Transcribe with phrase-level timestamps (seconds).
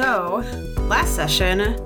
[0.00, 0.44] So,
[0.82, 1.76] last session,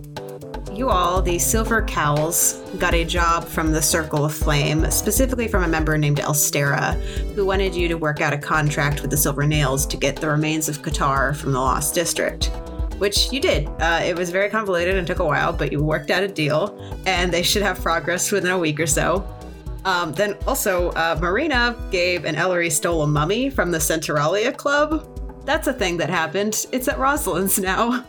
[0.74, 5.64] you all, the Silver Cowls, got a job from the Circle of Flame, specifically from
[5.64, 6.92] a member named Elstera,
[7.34, 10.28] who wanted you to work out a contract with the Silver Nails to get the
[10.28, 12.50] remains of Qatar from the Lost District.
[12.98, 13.66] Which you did.
[13.80, 16.78] Uh, it was very convoluted and took a while, but you worked out a deal,
[17.06, 19.26] and they should have progress within a week or so.
[19.86, 25.11] Um, then also, uh, Marina gave and Ellery stole a mummy from the Centralia Club.
[25.44, 26.66] That's a thing that happened.
[26.72, 28.04] It's at Rosalind's now.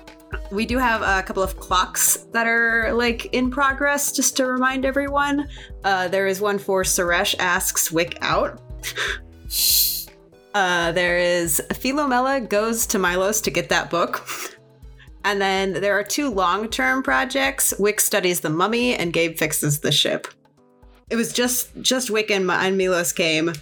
[0.52, 4.86] We do have a couple of clocks that are like in progress, just to remind
[4.86, 5.48] everyone.
[5.84, 8.62] Uh, there is one for Suresh asks Wick out.
[10.54, 14.28] uh, there is Philomela goes to Milos to get that book.
[15.26, 17.74] And then there are two long term projects.
[17.80, 20.28] Wick studies the mummy and Gabe fixes the ship.
[21.10, 23.54] It was just just Wick and, and Milos came.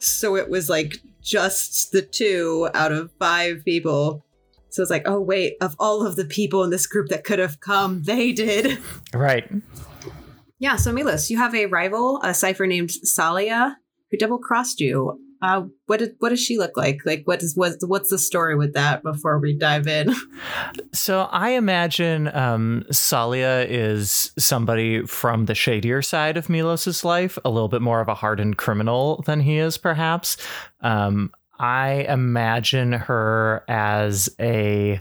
[0.00, 4.24] So it was like just the two out of five people.
[4.70, 7.38] So it's like, oh wait, of all of the people in this group that could
[7.38, 8.78] have come, they did.
[9.14, 9.50] Right.
[10.58, 13.76] Yeah, so Milos, you have a rival, a cipher named Salia,
[14.10, 15.20] who double crossed you.
[15.40, 17.00] Uh, what did, what does she look like?
[17.04, 19.02] Like, what is what's what's the story with that?
[19.02, 20.14] Before we dive in,
[20.92, 27.50] So I imagine um, Salia is somebody from the shadier side of Milos's life, a
[27.50, 30.36] little bit more of a hardened criminal than he is, perhaps.
[30.80, 35.00] Um, I imagine her as a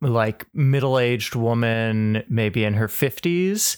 [0.00, 3.76] like middle-aged woman, maybe in her fifties,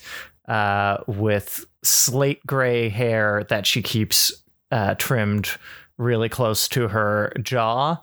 [0.48, 4.32] uh, with slate gray hair that she keeps
[4.70, 5.50] uh, trimmed
[5.98, 7.96] really close to her jaw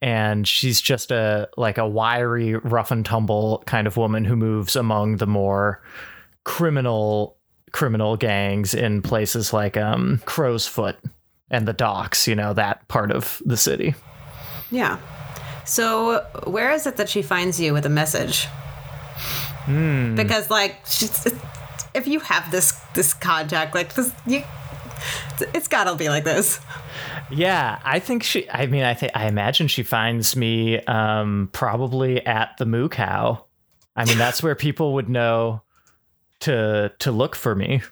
[0.00, 4.76] and she's just a like a wiry rough and tumble kind of woman who moves
[4.76, 5.82] among the more
[6.44, 7.36] criminal
[7.72, 10.96] criminal gangs in places like um crow's foot
[11.50, 13.94] and the docks you know that part of the city
[14.70, 14.98] yeah.
[15.64, 18.46] So where is it that she finds you with a message?
[20.14, 21.26] Because like, she's,
[21.94, 24.42] if you have this this contact, like this, you,
[25.54, 26.60] it's gotta be like this.
[27.30, 32.24] yeah i think she i mean i think i imagine she finds me um probably
[32.26, 33.44] at the moo cow
[33.96, 35.62] i mean that's where people would know
[36.40, 37.82] to to look for me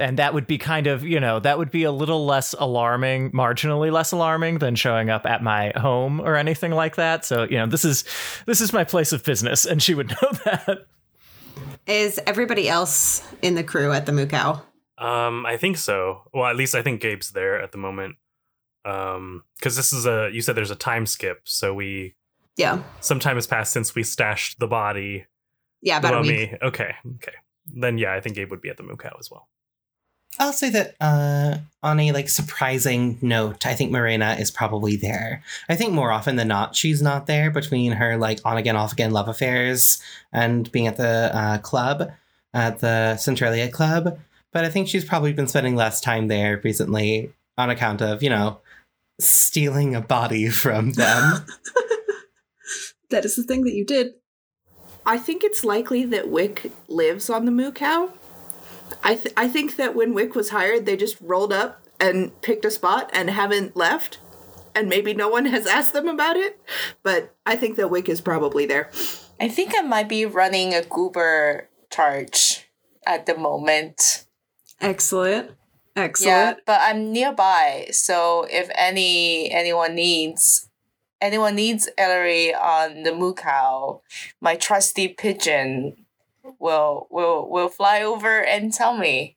[0.00, 3.30] and that would be kind of you know that would be a little less alarming
[3.32, 7.56] marginally less alarming than showing up at my home or anything like that so you
[7.56, 8.04] know this is
[8.46, 10.86] this is my place of business and she would know that
[11.86, 14.62] Is everybody else in the crew at the Moo Cow?
[14.98, 16.22] Um, I think so.
[16.32, 18.16] Well, at least I think Gabe's there at the moment.
[18.84, 22.14] Um, because this is a you said there's a time skip, so we
[22.56, 25.24] Yeah, some time has passed since we stashed the body.
[25.80, 26.50] yeah, The about a mummy.
[26.52, 26.62] week.
[26.62, 27.32] Okay, okay.
[27.66, 29.48] Then yeah, I think Gabe would be at the Moo Cow as well.
[30.38, 35.42] I'll say that uh, on a like surprising note, I think Marina is probably there.
[35.68, 38.92] I think more often than not, she's not there between her like on again, off
[38.92, 39.98] again love affairs
[40.32, 42.10] and being at the uh, club,
[42.52, 44.18] at the Centralia Club.
[44.54, 48.30] But I think she's probably been spending less time there recently on account of, you
[48.30, 48.60] know,
[49.20, 51.44] stealing a body from them.
[53.10, 54.14] That is the thing that you did.
[55.06, 58.12] I think it's likely that Wick lives on the Moo Cow.
[59.04, 62.64] I th- I think that when Wick was hired, they just rolled up and picked
[62.64, 64.18] a spot and haven't left.
[64.74, 66.58] And maybe no one has asked them about it,
[67.04, 68.90] but I think that Wick is probably there.
[69.38, 72.68] I think I might be running a Goober charge
[73.06, 74.24] at the moment.
[74.84, 75.50] Excellent,
[75.96, 76.28] Excellent.
[76.28, 80.68] Yeah, but I'm nearby, so if any anyone needs
[81.20, 84.02] anyone needs Ellery on the Cow,
[84.40, 86.04] my trusty pigeon
[86.58, 89.36] will will will fly over and tell me.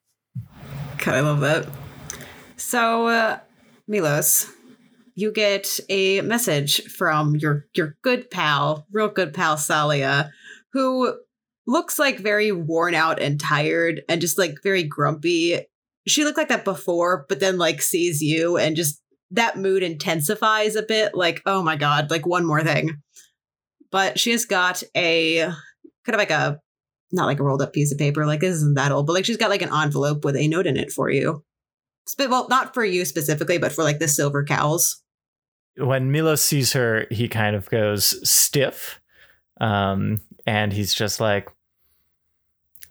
[0.98, 1.68] God, I love that.
[2.58, 3.40] So, uh,
[3.88, 4.52] Milos,
[5.14, 10.32] you get a message from your your good pal, real good pal Salia,
[10.74, 11.20] who
[11.68, 15.60] looks like very worn out and tired and just like very grumpy.
[16.08, 20.76] She looked like that before, but then like sees you and just that mood intensifies
[20.76, 21.14] a bit.
[21.14, 23.02] Like, oh my god, like one more thing.
[23.92, 25.56] But she has got a kind
[26.08, 26.60] of like a
[27.12, 29.26] not like a rolled up piece of paper, like this isn't that old, but like
[29.26, 31.44] she's got like an envelope with a note in it for you.
[32.18, 35.02] Well, not for you specifically, but for like the silver cows.
[35.78, 39.02] when Milos sees her, he kind of goes stiff.
[39.60, 41.50] Um, and he's just like,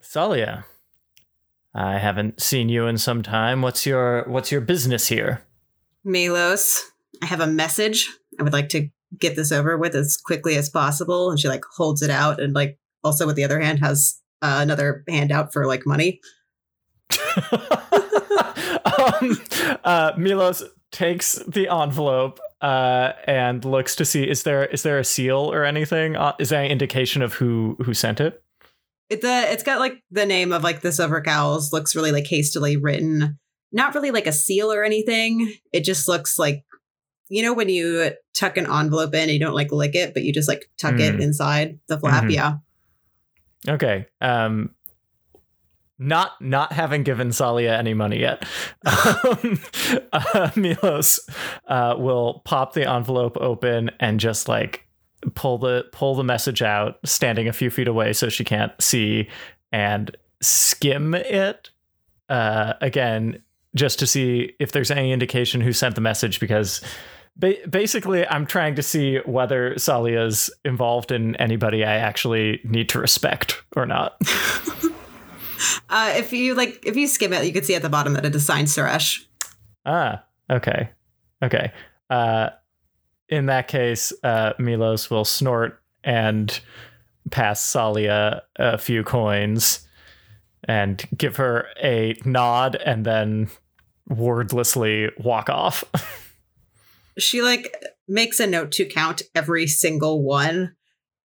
[0.07, 0.63] Salia,
[1.75, 3.61] I haven't seen you in some time.
[3.61, 5.43] What's your what's your business here?
[6.05, 6.81] Milos,
[7.21, 8.07] I have a message.
[8.39, 8.89] I would like to
[9.19, 11.29] get this over with as quickly as possible.
[11.29, 14.59] And she like holds it out and like also with the other hand has uh,
[14.61, 16.21] another handout for like money.
[18.97, 19.41] um,
[19.83, 25.03] uh, Milos takes the envelope uh, and looks to see is there is there a
[25.03, 26.15] seal or anything?
[26.15, 28.41] Uh, is there any indication of who who sent it?
[29.09, 32.27] It the it's got like the name of like the silver cows looks really like
[32.27, 33.37] hastily written.
[33.71, 35.53] Not really like a seal or anything.
[35.73, 36.63] It just looks like
[37.29, 40.23] you know when you tuck an envelope in, and you don't like lick it, but
[40.23, 41.21] you just like tuck it Mm.
[41.21, 42.25] inside the flap.
[42.25, 42.31] Mhm.
[42.33, 42.53] Yeah.
[43.67, 44.05] Okay.
[44.21, 44.71] Um
[45.99, 48.45] not not having given Salia any money yet,
[48.85, 49.59] um,
[50.13, 51.19] uh, Milos
[51.67, 54.86] uh, will pop the envelope open and just like
[55.35, 59.27] pull the pull the message out, standing a few feet away so she can't see,
[59.71, 61.69] and skim it
[62.29, 63.41] uh, again
[63.75, 66.81] just to see if there's any indication who sent the message because.
[67.39, 72.99] Ba- basically, I'm trying to see whether Salia's involved in anybody I actually need to
[72.99, 74.19] respect or not.
[75.89, 78.25] Uh, if you like, if you skim it, you can see at the bottom that
[78.25, 79.25] it is signed Suresh.
[79.85, 80.89] Ah, okay.
[81.43, 81.71] Okay.
[82.09, 82.49] Uh
[83.29, 86.59] in that case, uh Milos will snort and
[87.31, 89.87] pass Salia a few coins
[90.63, 93.49] and give her a nod and then
[94.09, 95.83] wordlessly walk off.
[97.19, 97.73] She like
[98.07, 100.75] makes a note to count every single one,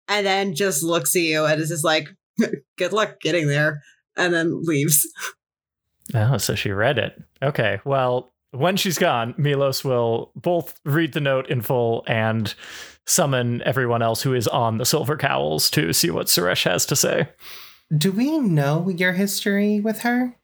[0.08, 2.10] and then just looks at you and is just like,
[2.78, 3.82] "Good luck getting there,"
[4.16, 5.08] and then leaves.
[6.14, 7.20] oh, so she read it.
[7.42, 7.80] Okay.
[7.86, 12.54] Well, when she's gone, Milos will both read the note in full and
[13.06, 16.96] summon everyone else who is on the Silver Cowls to see what Suresh has to
[16.96, 17.30] say.
[17.96, 20.36] Do we know your history with her?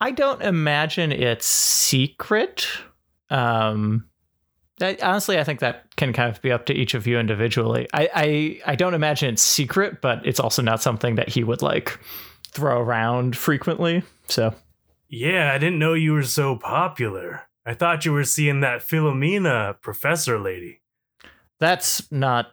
[0.00, 2.68] I don't imagine it's secret.
[3.30, 4.08] Um,
[4.80, 7.88] I, honestly, I think that can kind of be up to each of you individually.
[7.94, 11.62] I, I I don't imagine it's secret, but it's also not something that he would
[11.62, 11.98] like
[12.50, 14.02] throw around frequently.
[14.28, 14.54] So
[15.08, 17.42] Yeah, I didn't know you were so popular.
[17.64, 20.80] I thought you were seeing that Philomena professor lady.
[21.58, 22.52] that's not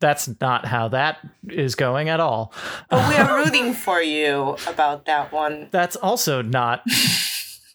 [0.00, 1.18] that's not how that
[1.50, 2.54] is going at all.
[2.88, 5.68] But we are rooting for you about that one.
[5.70, 6.82] That's also not.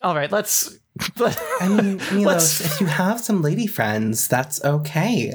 [0.02, 0.80] all right, let's.
[1.18, 5.34] but I mean, Milos, Let's- if you have some lady friends, that's okay.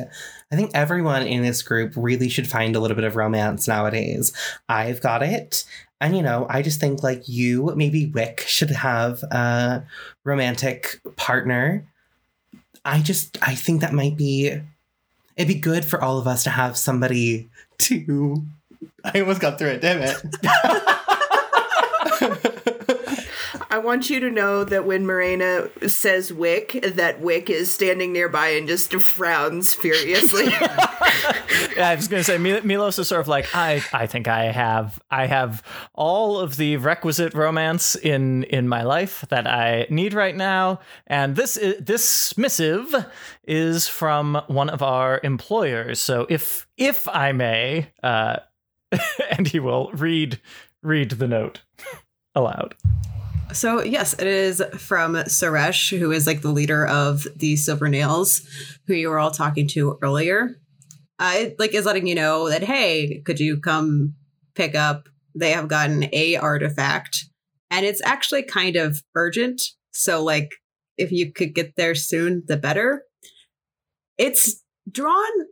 [0.52, 4.32] I think everyone in this group really should find a little bit of romance nowadays.
[4.68, 5.62] I've got it.
[6.00, 9.84] And, you know, I just think like you, maybe Wick, should have a
[10.24, 11.86] romantic partner.
[12.84, 14.46] I just, I think that might be,
[15.36, 18.42] it'd be good for all of us to have somebody to.
[19.04, 20.16] I almost got through it, damn it.
[23.72, 28.48] I want you to know that when Morena says Wick, that Wick is standing nearby
[28.48, 30.48] and just frowns furiously.
[31.78, 33.84] I was going to say Mil- Milos is sort of like I.
[33.92, 35.00] I think I have.
[35.08, 35.62] I have
[35.94, 41.36] all of the requisite romance in in my life that I need right now, and
[41.36, 42.92] this i this missive
[43.44, 46.00] is from one of our employers.
[46.00, 48.38] So if if I may, uh,
[49.30, 50.40] and he will read
[50.82, 51.60] read the note
[52.34, 52.74] aloud.
[53.52, 58.42] So yes, it is from Suresh, who is like the leader of the Silver Nails,
[58.86, 60.60] who you were all talking to earlier.
[61.18, 64.14] I like is letting you know that hey, could you come
[64.54, 65.08] pick up?
[65.34, 67.26] They have gotten a artifact,
[67.70, 69.62] and it's actually kind of urgent.
[69.92, 70.50] So like,
[70.96, 73.04] if you could get there soon, the better.
[74.18, 75.46] It's drawn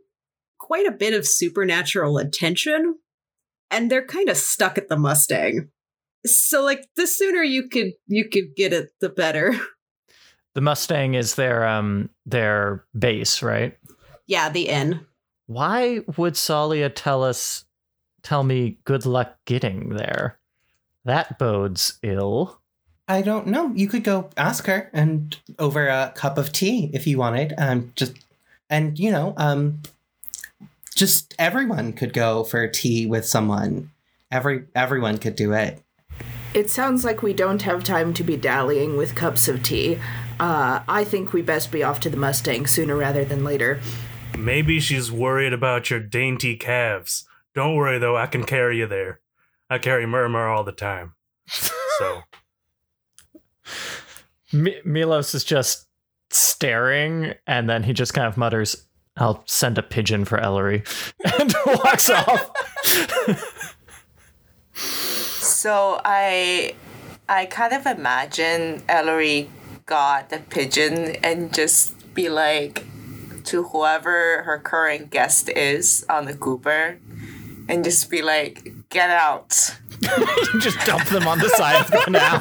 [0.59, 2.95] quite a bit of supernatural attention,
[3.71, 5.69] and they're kind of stuck at the Mustang
[6.25, 9.53] so like the sooner you could you could get it the better
[10.55, 13.77] The Mustang is their um their base, right?
[14.27, 15.05] yeah the inn
[15.45, 17.65] Why would Salia tell us
[18.23, 20.37] tell me good luck getting there?
[21.05, 22.59] That bodes ill.
[23.07, 23.71] I don't know.
[23.73, 27.53] You could go ask her and over a cup of tea if you wanted.
[27.57, 28.13] Um, just
[28.69, 29.81] and you know, um,
[30.95, 33.89] just everyone could go for tea with someone.
[34.29, 35.81] Every everyone could do it.
[36.53, 39.99] It sounds like we don't have time to be dallying with cups of tea.
[40.39, 43.79] Uh, I think we best be off to the Mustang sooner rather than later.
[44.37, 47.25] Maybe she's worried about your dainty calves.
[47.53, 49.19] Don't worry though, I can carry you there.
[49.69, 51.13] I carry Murmur all the time.
[51.47, 52.21] So
[54.53, 55.87] Mi- Milos is just
[56.31, 58.87] staring, and then he just kind of mutters,
[59.17, 60.83] "I'll send a pigeon for Ellery,"
[61.39, 62.51] and walks off.
[65.59, 66.73] So I
[67.27, 69.49] I kind of imagine Ellery
[69.85, 72.85] got the pigeon and just be like
[73.43, 76.97] to whoever her current guest is on the Cooper
[77.67, 79.49] and just be like, get out.
[80.59, 82.39] just dump them on the side of the canal.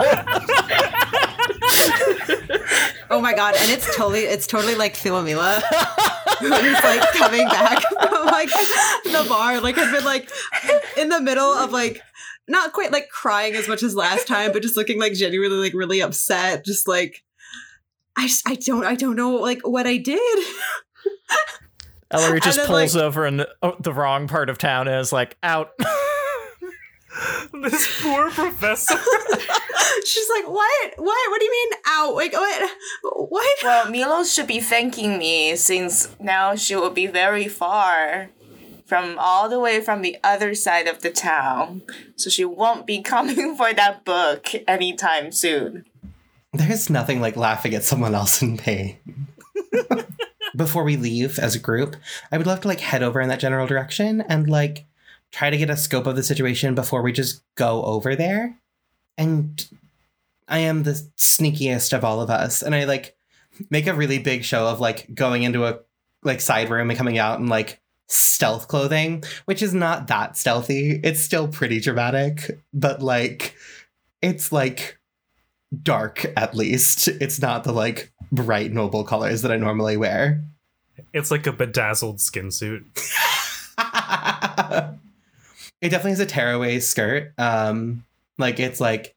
[3.11, 5.63] Oh my god, and it's totally it's totally like Philomela
[6.39, 6.51] who's
[6.85, 8.51] like coming back from like
[9.05, 10.31] the bar, like had been like
[10.97, 12.03] in the middle of like
[12.49, 15.75] not quite like crying as much as last time, but just looking like genuinely like
[15.75, 17.23] really upset, just like
[18.17, 20.21] I just, I don't I don't know like what I did.
[22.11, 24.99] Ellery just then, pulls like- over in the, oh, the wrong part of town and
[24.99, 25.73] is like, out.
[27.53, 28.97] this poor professor.
[30.05, 30.93] She's like, "What?
[30.97, 31.31] What?
[31.31, 32.15] What do you mean out?
[32.15, 32.71] Like what?
[33.03, 38.31] What?" Well, Milos should be thanking me since now she will be very far
[38.89, 41.83] from all the way from the other side of the town.
[42.17, 45.85] So she won't be coming for that book anytime soon.
[46.55, 48.97] There's nothing like laughing at someone else in pain.
[50.57, 51.97] Before we leave as a group,
[52.33, 54.87] I would love to like head over in that general direction and like
[55.31, 58.57] try to get a scope of the situation before we just go over there.
[59.19, 59.69] And
[60.49, 63.15] I am the sneakiest of all of us, and I like
[63.69, 65.81] make a really big show of like going into a
[66.23, 71.01] like side room and coming out and like stealth clothing, which is not that stealthy.
[71.05, 73.55] It's still pretty dramatic, but like
[74.23, 74.99] it's like
[75.83, 77.09] dark at least.
[77.09, 80.43] It's not the like bright noble colors that I normally wear.
[81.13, 82.85] it's like a bedazzled skin suit.
[85.81, 87.33] it definitely has a tearaway skirt.
[87.39, 88.05] Um,
[88.37, 89.15] like it's like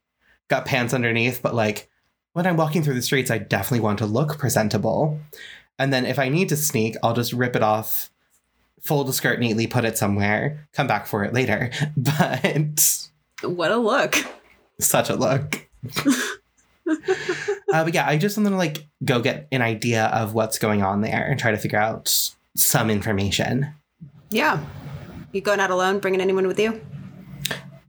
[0.47, 1.89] got pants underneath, but like
[2.33, 5.19] when I'm walking through the streets, I definitely want to look presentable.
[5.79, 8.10] And then if I need to sneak, I'll just rip it off,
[8.81, 11.71] fold the skirt neatly, put it somewhere, come back for it later.
[11.97, 13.07] But
[13.43, 14.15] What a look.
[14.79, 15.67] such a look.
[16.87, 20.81] uh, but yeah, I just want to like go get an idea of what's going
[20.83, 23.73] on there and try to figure out some information.
[24.29, 24.63] Yeah.
[25.31, 25.99] You going out alone?
[25.99, 26.81] Bringing anyone with you?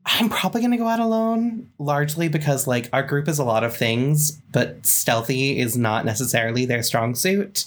[0.04, 3.74] I'm probably gonna go out alone, largely because like our group is a lot of
[3.76, 7.66] things, but stealthy is not necessarily their strong suit.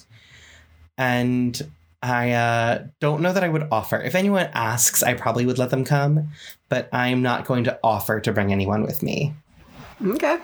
[0.97, 1.59] And
[2.05, 3.99] I uh, don't know that I would offer.
[3.99, 6.29] If anyone asks, I probably would let them come,
[6.69, 9.33] but I'm not going to offer to bring anyone with me.
[10.05, 10.37] Okay.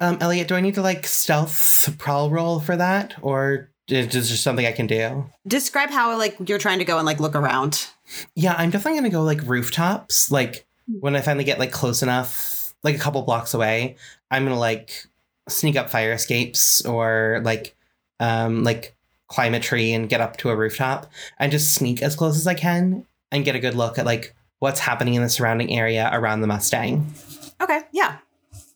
[0.00, 4.30] Um, Elliot, do I need to like stealth prowl roll for that, or is this
[4.30, 5.26] just something I can do?
[5.46, 7.88] Describe how like you're trying to go and like look around.
[8.34, 10.30] Yeah, I'm definitely gonna go like rooftops.
[10.30, 13.96] Like when I finally get like close enough, like a couple blocks away,
[14.30, 15.06] I'm gonna like
[15.48, 17.76] sneak up fire escapes or like
[18.18, 18.96] um like
[19.32, 22.46] climb a tree and get up to a rooftop and just sneak as close as
[22.46, 26.10] I can and get a good look at like what's happening in the surrounding area
[26.12, 27.12] around the Mustang.
[27.60, 27.80] Okay.
[27.92, 28.18] Yeah.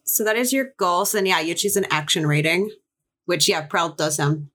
[0.04, 1.04] So that is your goal.
[1.04, 2.70] So then yeah, you choose an action rating,
[3.26, 4.48] which yeah, prowl does sound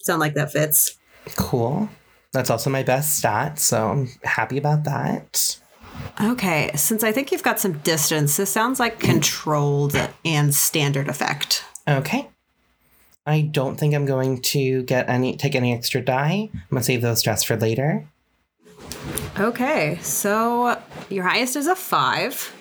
[0.00, 0.98] sound like that fits.
[1.36, 1.88] Cool.
[2.32, 5.60] That's also my best stat, so I'm happy about that.
[6.20, 6.70] Okay.
[6.74, 11.64] Since I think you've got some distance, this sounds like controlled and standard effect.
[11.86, 12.28] Okay.
[13.24, 16.50] I don't think I'm going to get any take any extra die.
[16.52, 18.08] I'm gonna save those stress for later.
[19.38, 22.52] Okay, so your highest is a five.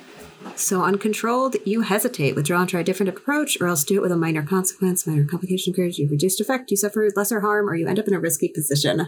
[0.55, 4.11] So uncontrolled, you hesitate, withdraw and try a different approach, or else do it with
[4.11, 7.87] a minor consequence, minor complication occurs, you reduced effect, you suffer lesser harm, or you
[7.87, 9.07] end up in a risky position.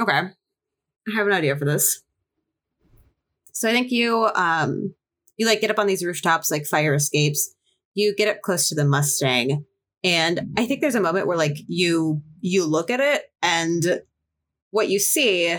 [0.00, 0.12] Okay.
[0.12, 2.02] I have an idea for this.
[3.52, 4.94] So I think you um
[5.36, 7.54] you like get up on these rooftops like fire escapes.
[7.94, 9.64] You get up close to the Mustang.
[10.04, 14.02] And I think there's a moment where like you you look at it and
[14.70, 15.58] what you see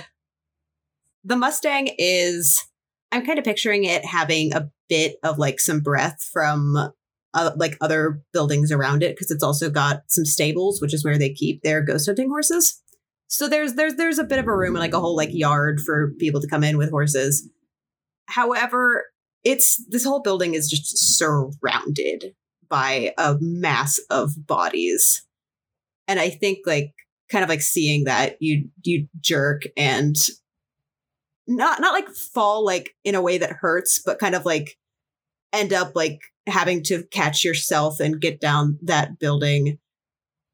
[1.24, 2.66] the Mustang is
[3.12, 6.92] I'm kind of picturing it having a bit of like some breath from
[7.34, 11.18] uh, like other buildings around it because it's also got some stables, which is where
[11.18, 12.82] they keep their ghost hunting horses.
[13.28, 15.80] So there's there's there's a bit of a room and like a whole like yard
[15.86, 17.48] for people to come in with horses.
[18.28, 19.06] However,
[19.44, 22.36] it's this whole building is just surrounded
[22.70, 25.26] by a mass of bodies.
[26.08, 26.94] And I think like
[27.30, 30.16] kind of like seeing that you you jerk and
[31.48, 34.78] not not like fall like in a way that hurts, but kind of like
[35.52, 39.78] end up like having to catch yourself and get down that building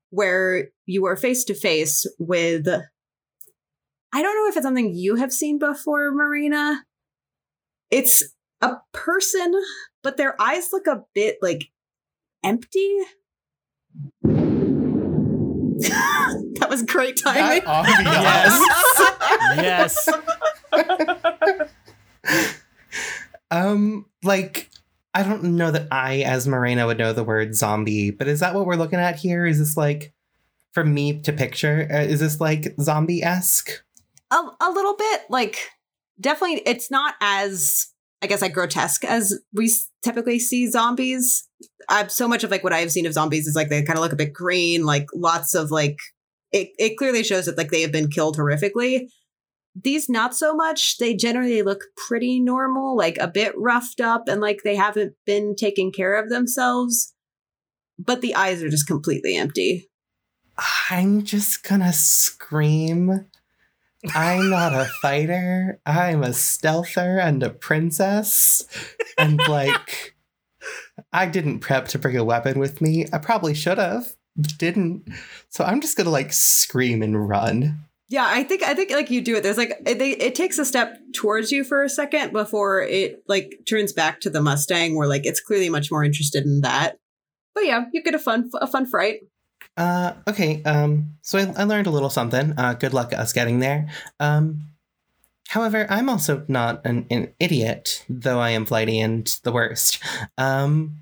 [0.10, 5.34] where you are face to face with I don't know if it's something you have
[5.34, 6.86] seen before, Marina.
[7.91, 8.24] It's
[8.62, 9.53] a person,
[10.03, 11.65] but their eyes look a bit like
[12.45, 12.97] empty.
[15.81, 17.63] that was great timing.
[17.65, 18.61] Yes.
[19.57, 20.09] yes.
[23.51, 24.69] Um, like
[25.13, 28.53] I don't know that I, as Morena, would know the word zombie, but is that
[28.53, 29.45] what we're looking at here?
[29.45, 30.13] Is this like
[30.73, 31.87] for me to picture?
[31.91, 33.83] Uh, is this like zombie esque?
[34.31, 35.69] a, a little bit like
[36.19, 37.87] definitely it's not as
[38.22, 41.48] I guess like grotesque as we typically see zombies.
[41.89, 44.03] Uh, so much of like what I've seen of zombies is like they kind of
[44.03, 45.98] look a bit green, like lots of like
[46.51, 49.07] it, it clearly shows that like they have been killed horrifically.
[49.75, 50.98] These not so much.
[50.98, 55.55] They generally look pretty normal, like a bit roughed up and like they haven't been
[55.55, 57.13] taking care of themselves.
[58.00, 59.89] But the eyes are just completely empty.
[60.89, 63.25] I'm just gonna scream.
[64.13, 65.79] I'm not a fighter.
[65.85, 68.65] I'm a stealther and a princess.
[69.17, 70.15] And like,
[71.13, 73.05] I didn't prep to bring a weapon with me.
[73.13, 74.15] I probably should have,
[74.57, 75.09] didn't.
[75.50, 77.85] So I'm just gonna like scream and run.
[78.07, 79.41] Yeah, I think I think like you do it.
[79.41, 83.59] There's like it, it takes a step towards you for a second before it like
[83.67, 86.97] turns back to the Mustang, where like it's clearly much more interested in that.
[87.55, 89.21] But yeah, you get a fun a fun fright.
[89.77, 90.63] Uh, okay.
[90.63, 92.53] Um, so I, I learned a little something.
[92.58, 93.89] Uh, good luck us getting there.
[94.20, 94.70] Um,
[95.48, 100.00] however, I'm also not an, an idiot, though I am flighty and the worst.
[100.38, 101.00] Um,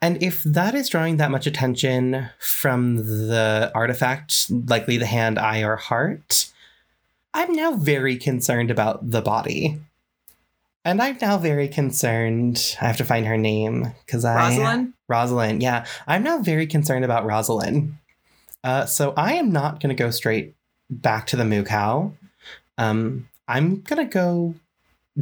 [0.00, 5.64] and if that is drawing that much attention from the artifact, likely the hand, eye,
[5.64, 6.50] or heart,
[7.34, 9.80] I'm now very concerned about the body.
[10.86, 12.76] And I'm now very concerned.
[12.80, 14.36] I have to find her name because I.
[14.36, 15.84] Rosalind, Rosalind, yeah.
[16.06, 17.98] I'm now very concerned about Rosalind.
[18.62, 20.54] Uh, so I am not going to go straight
[20.88, 22.12] back to the moo cow.
[22.78, 24.54] Um, I'm going to go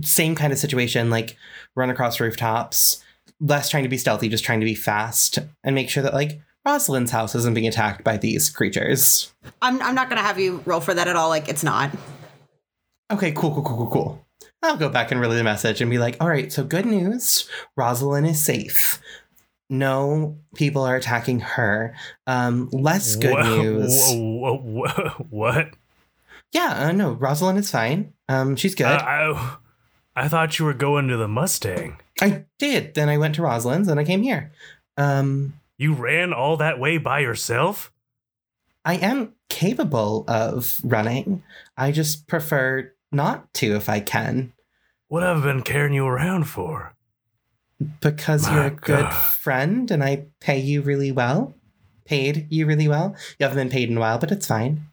[0.02, 1.38] same kind of situation, like
[1.75, 3.02] run across rooftops,
[3.40, 6.42] less trying to be stealthy, just trying to be fast and make sure that like
[6.66, 9.33] Rosalind's house isn't being attacked by these creatures.
[9.62, 11.30] I'm I'm not gonna have you roll for that at all.
[11.30, 11.90] Like it's not.
[13.11, 14.26] Okay, cool, cool, cool, cool, cool.
[14.64, 17.49] I'll go back and relay the message and be like, all right, so good news.
[17.76, 19.00] Rosalind is safe.
[19.71, 21.94] No people are attacking her.
[22.26, 24.11] Um, less good Wha- news.
[24.14, 25.71] wha- wha- what?
[26.52, 28.12] Yeah, uh, no, Rosalind is fine.
[28.28, 28.87] Um, she's good.
[28.87, 29.56] I, I,
[30.16, 31.99] I thought you were going to the Mustang.
[32.21, 32.94] I did.
[32.94, 34.52] Then I went to Rosalind's and I came here.
[34.97, 37.91] Um, You ran all that way by yourself?
[38.84, 41.43] I am capable of running.
[41.76, 44.53] I just prefer not to if I can.
[45.09, 46.95] What have I been carrying you around for?
[48.00, 49.15] Because My you're a good God.
[49.15, 51.55] friend and I pay you really well.
[52.05, 53.15] Paid you really well.
[53.39, 54.87] You haven't been paid in a while, but it's fine.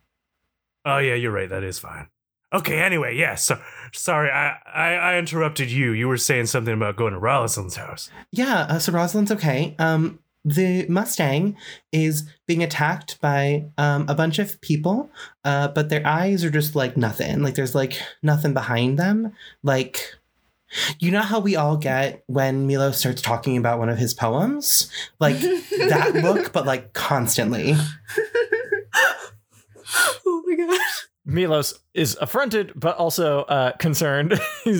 [0.86, 1.50] Oh yeah, you're right.
[1.50, 2.08] That is fine.
[2.54, 2.80] Okay.
[2.82, 3.36] Anyway, yeah.
[3.36, 3.60] So
[3.94, 5.92] sorry, I, I I interrupted you.
[5.92, 8.10] You were saying something about going to Rolison's house.
[8.32, 9.76] Yeah, uh, so Rosalind's okay.
[9.78, 11.56] Um, the Mustang
[11.92, 15.10] is being attacked by um, a bunch of people,
[15.46, 17.44] uh, but their eyes are just like nothing.
[17.44, 19.34] Like there's like nothing behind them.
[19.64, 20.16] Like,
[21.00, 24.90] you know how we all get when Milo starts talking about one of his poems?
[25.20, 27.76] Like that look, but like constantly.
[30.26, 30.80] Oh my god.
[31.26, 34.40] Milos is affronted, but also uh, concerned.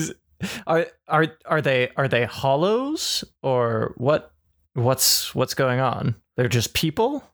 [0.66, 4.32] Are are are they are they hollows or what?
[4.74, 6.14] What's what's going on?
[6.36, 7.24] They're just people.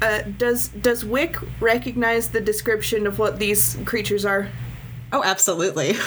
[0.00, 4.48] Uh, does does Wick recognize the description of what these creatures are?
[5.12, 5.96] Oh, absolutely.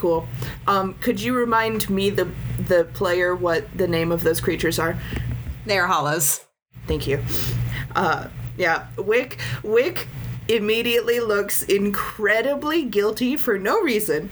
[0.00, 0.26] Cool.
[0.66, 2.26] Um, could you remind me the
[2.68, 4.96] the player what the name of those creatures are?
[5.66, 6.40] they are hollows.
[6.86, 7.22] Thank you.
[7.94, 10.08] Uh, yeah, Wick Wick
[10.48, 14.30] immediately looks incredibly guilty for no reason.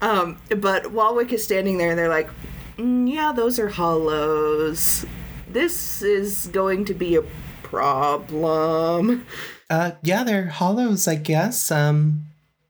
[0.00, 2.30] Um, but while Wick is standing there, and they're like,
[2.76, 5.04] "Mm, "Yeah, those are hollows.
[5.52, 7.22] This is going to be a
[7.62, 9.26] problem."
[9.70, 11.70] Uh, yeah, they're hollows, I guess.
[11.70, 12.24] Um,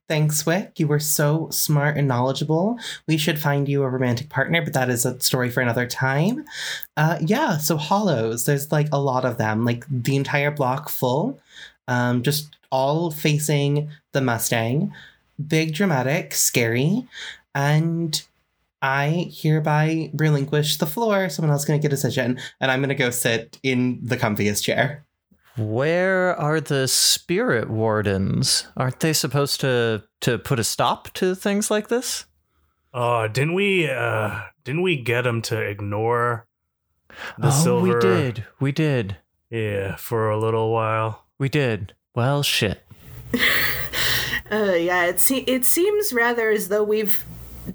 [0.09, 0.81] thanks, Wick.
[0.81, 2.79] You were so smart and knowledgeable.
[3.07, 6.45] We should find you a romantic partner, but that is a story for another time.
[6.97, 8.45] Uh, yeah, so hollows.
[8.47, 11.39] There's like a lot of them, like the entire block full,
[11.87, 14.93] um, just all facing the Mustang.
[15.47, 17.07] Big, dramatic, scary,
[17.55, 18.25] and
[18.81, 21.29] I hereby relinquish the floor.
[21.29, 25.05] Someone else gonna get a decision, and I'm gonna go sit in the comfiest chair.
[25.57, 28.69] Where are the spirit wardens?
[28.77, 32.27] Aren't they supposed to to put a stop to things like this?
[32.95, 36.47] Uh, didn't we uh didn't we get them to ignore
[37.39, 37.95] the oh, silver?
[37.95, 38.45] we did.
[38.61, 39.17] We did.
[39.51, 41.25] Yeah, for a little while.
[41.39, 41.95] We did.
[42.15, 42.83] Well, shit.
[44.51, 47.23] Uh, yeah, it se- it seems rather as though we've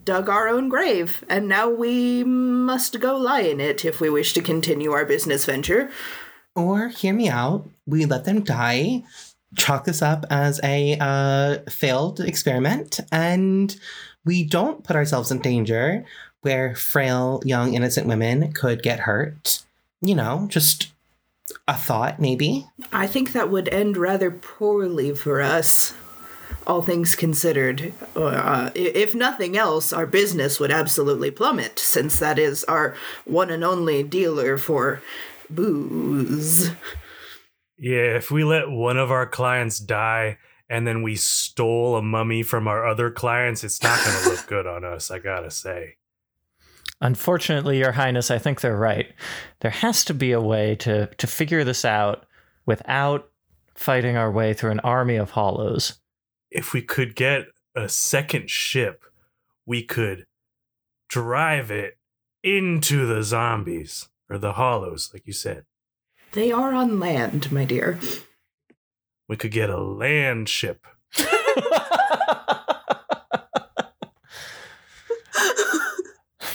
[0.05, 4.33] dug our own grave, and now we must go lie in it if we wish
[4.33, 5.89] to continue our business venture.
[6.55, 9.03] Or hear me out, we let them die,
[9.55, 13.75] chalk this up as a uh, failed experiment, and
[14.25, 16.05] we don't put ourselves in danger
[16.41, 19.63] where frail, young, innocent women could get hurt.
[20.01, 20.91] You know, just
[21.67, 22.67] a thought, maybe.
[22.91, 25.93] I think that would end rather poorly for us.
[26.65, 32.63] All things considered, uh, if nothing else, our business would absolutely plummet, since that is
[32.65, 35.01] our one and only dealer for
[35.49, 36.71] booze.
[37.77, 40.37] Yeah, if we let one of our clients die
[40.69, 44.45] and then we stole a mummy from our other clients, it's not going to look
[44.47, 45.97] good on us, I gotta say.
[47.01, 49.11] Unfortunately, Your Highness, I think they're right.
[49.59, 52.25] There has to be a way to, to figure this out
[52.65, 53.29] without
[53.75, 55.99] fighting our way through an army of hollows.
[56.53, 59.05] If we could get a second ship,
[59.65, 60.27] we could
[61.09, 61.97] drive it
[62.43, 65.65] into the zombies or the hollows, like you said.
[66.33, 67.99] They are on land, my dear.
[69.27, 70.85] We could get a land ship.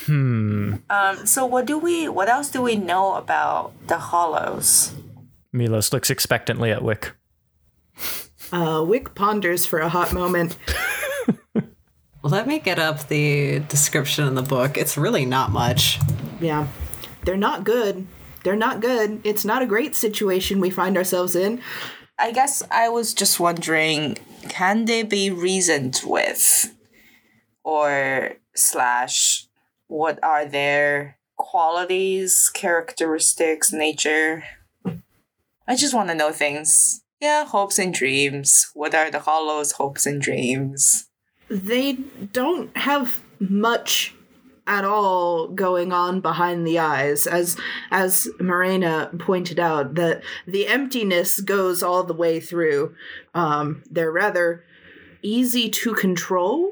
[0.07, 0.75] hmm.
[0.89, 2.09] Um, so what do we?
[2.09, 4.95] What else do we know about the Hollows?
[5.53, 7.13] Milos looks expectantly at Wick.
[8.53, 10.57] Uh, Wick ponders for a hot moment.
[12.23, 14.77] Let me get up the description in the book.
[14.77, 15.99] It's really not much.
[16.41, 16.67] Yeah.
[17.25, 18.07] They're not good.
[18.43, 19.21] They're not good.
[19.25, 21.61] It's not a great situation we find ourselves in.
[22.19, 24.17] I guess I was just wondering,
[24.49, 26.75] can they be reasoned with,
[27.63, 29.47] or slash,
[29.87, 34.43] what are their qualities, characteristics, nature?
[35.67, 37.03] I just want to know things.
[37.21, 38.71] Yeah, hopes and dreams.
[38.75, 41.09] What are the hollows' hopes and dreams?
[41.49, 41.95] They
[42.33, 44.15] don't have much
[44.67, 47.57] at all going on behind the eyes as
[47.91, 52.95] as Morena pointed out that the emptiness goes all the way through
[53.35, 54.63] um they're rather
[55.23, 56.71] easy to control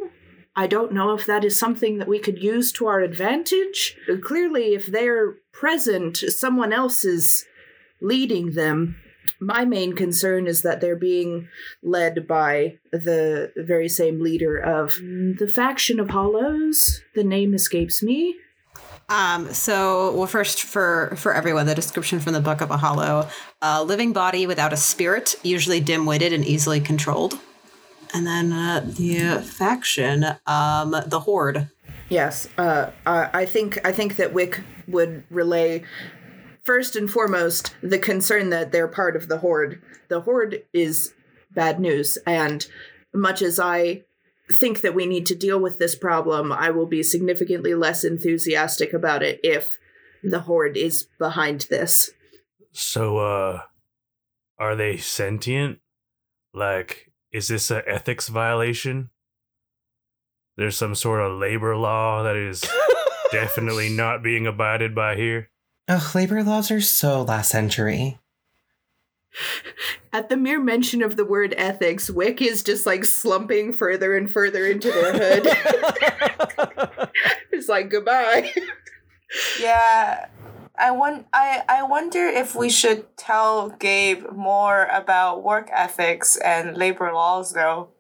[0.55, 3.95] I don't know if that is something that we could use to our advantage.
[4.23, 7.45] Clearly, if they're present, someone else is
[8.01, 8.97] leading them.
[9.41, 11.49] My main concern is that they're being
[11.83, 17.03] led by the very same leader of the faction of Hollows.
[17.15, 18.37] The name escapes me.
[19.09, 23.29] Um, so, well, first for for everyone, the description from the Book of a Hollow:
[23.63, 27.39] a living body without a spirit, usually dim-witted and easily controlled.
[28.13, 31.69] And then uh, the faction, um, the Horde.
[32.09, 35.83] Yes, uh, I I think I think that Wick would relay
[36.67, 39.81] first and foremost the concern that they're part of the Horde.
[40.09, 41.15] The Horde is
[41.55, 42.67] bad news, and
[43.15, 44.03] much as I
[44.61, 48.93] think that we need to deal with this problem, I will be significantly less enthusiastic
[48.93, 49.79] about it if
[50.23, 52.11] the Horde is behind this.
[52.73, 53.61] So, uh,
[54.59, 55.79] are they sentient?
[56.53, 59.11] Like, is this a ethics violation?
[60.57, 62.65] There's some sort of labor law that is
[63.33, 65.51] definitely not being abided by here.
[65.89, 68.19] Ugh, labor laws are so last century.
[70.13, 74.31] At the mere mention of the word ethics, Wick is just like slumping further and
[74.31, 75.47] further into their hood.
[77.53, 78.53] it's like goodbye.
[79.61, 80.27] Yeah,
[80.77, 81.27] I want.
[81.33, 87.53] I I wonder if we should tell Gabe more about work ethics and labor laws,
[87.53, 87.91] though.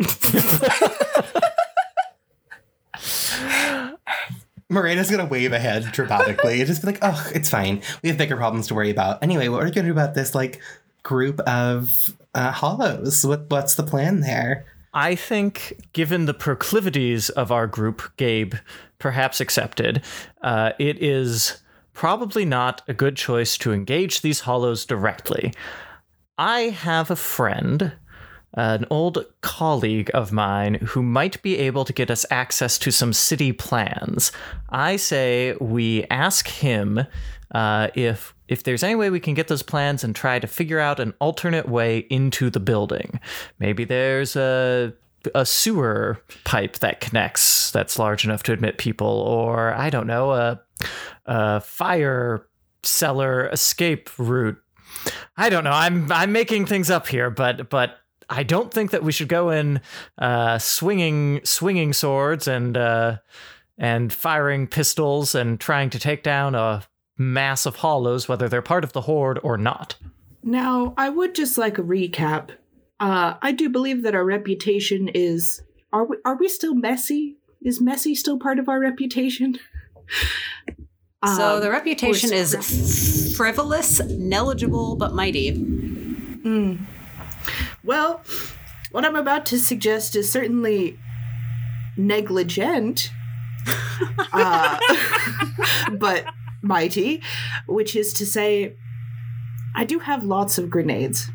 [4.70, 7.82] Morena's gonna wave ahead dramatically and just be like, oh, it's fine.
[8.02, 9.22] We have bigger problems to worry about.
[9.22, 10.60] Anyway, what are you gonna do about this like
[11.02, 11.90] group of
[12.34, 13.24] uh, hollows?
[13.24, 14.66] What what's the plan there?
[14.94, 18.54] I think, given the proclivities of our group, Gabe,
[18.98, 20.02] perhaps accepted,
[20.42, 21.58] uh, it is
[21.92, 25.52] probably not a good choice to engage these hollows directly.
[26.38, 27.92] I have a friend,
[28.54, 33.12] an old colleague of mine, who might be able to get us access to some
[33.12, 34.32] city plans.
[34.70, 37.00] I say we ask him
[37.52, 40.78] uh, if if there's any way we can get those plans and try to figure
[40.78, 43.20] out an alternate way into the building.
[43.58, 44.94] Maybe there's a
[45.34, 50.32] a sewer pipe that connects that's large enough to admit people, or I don't know,
[50.32, 50.60] a,
[51.26, 52.46] a fire
[52.82, 54.56] cellar escape route.
[55.36, 55.72] I don't know.
[55.72, 57.98] I'm I'm making things up here, but but
[58.30, 59.80] I don't think that we should go in
[60.18, 63.18] uh, swinging swinging swords and uh,
[63.78, 66.82] and firing pistols and trying to take down a
[67.16, 69.96] mass of hollows, whether they're part of the horde or not.
[70.42, 72.50] Now, I would just like a recap.
[73.00, 75.62] Uh, I do believe that our reputation is.
[75.92, 76.16] Are we?
[76.24, 77.36] Are we still messy?
[77.62, 79.58] Is messy still part of our reputation?
[81.24, 85.50] So Um, the reputation is frivolous, negligible, but mighty.
[87.88, 88.20] Well,
[88.92, 90.98] what I'm about to suggest is certainly
[91.96, 93.10] negligent,
[94.30, 94.78] uh,
[95.98, 96.26] but
[96.60, 97.22] mighty,
[97.66, 98.76] which is to say,
[99.74, 101.30] I do have lots of grenades.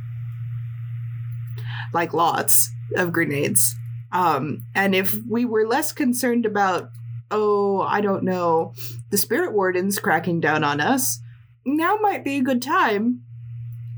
[1.91, 2.69] Like lots.
[2.97, 3.75] of grenades.
[4.11, 6.91] Um, and if we were less concerned about,
[7.31, 8.75] oh, I don't know,
[9.09, 11.19] the spirit wardens cracking down on us,
[11.65, 13.23] now might be a good time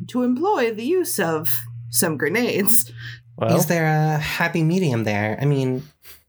[0.07, 1.49] to employ the use of
[1.95, 2.91] some grenades.
[3.37, 5.37] Well, Is there a happy medium there?
[5.41, 5.83] I mean,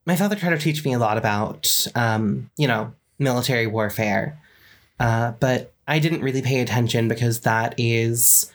[0.07, 4.39] my father tried to teach me a lot about, um, you know, military warfare,
[5.01, 8.51] uh, but I didn't really pay attention because that is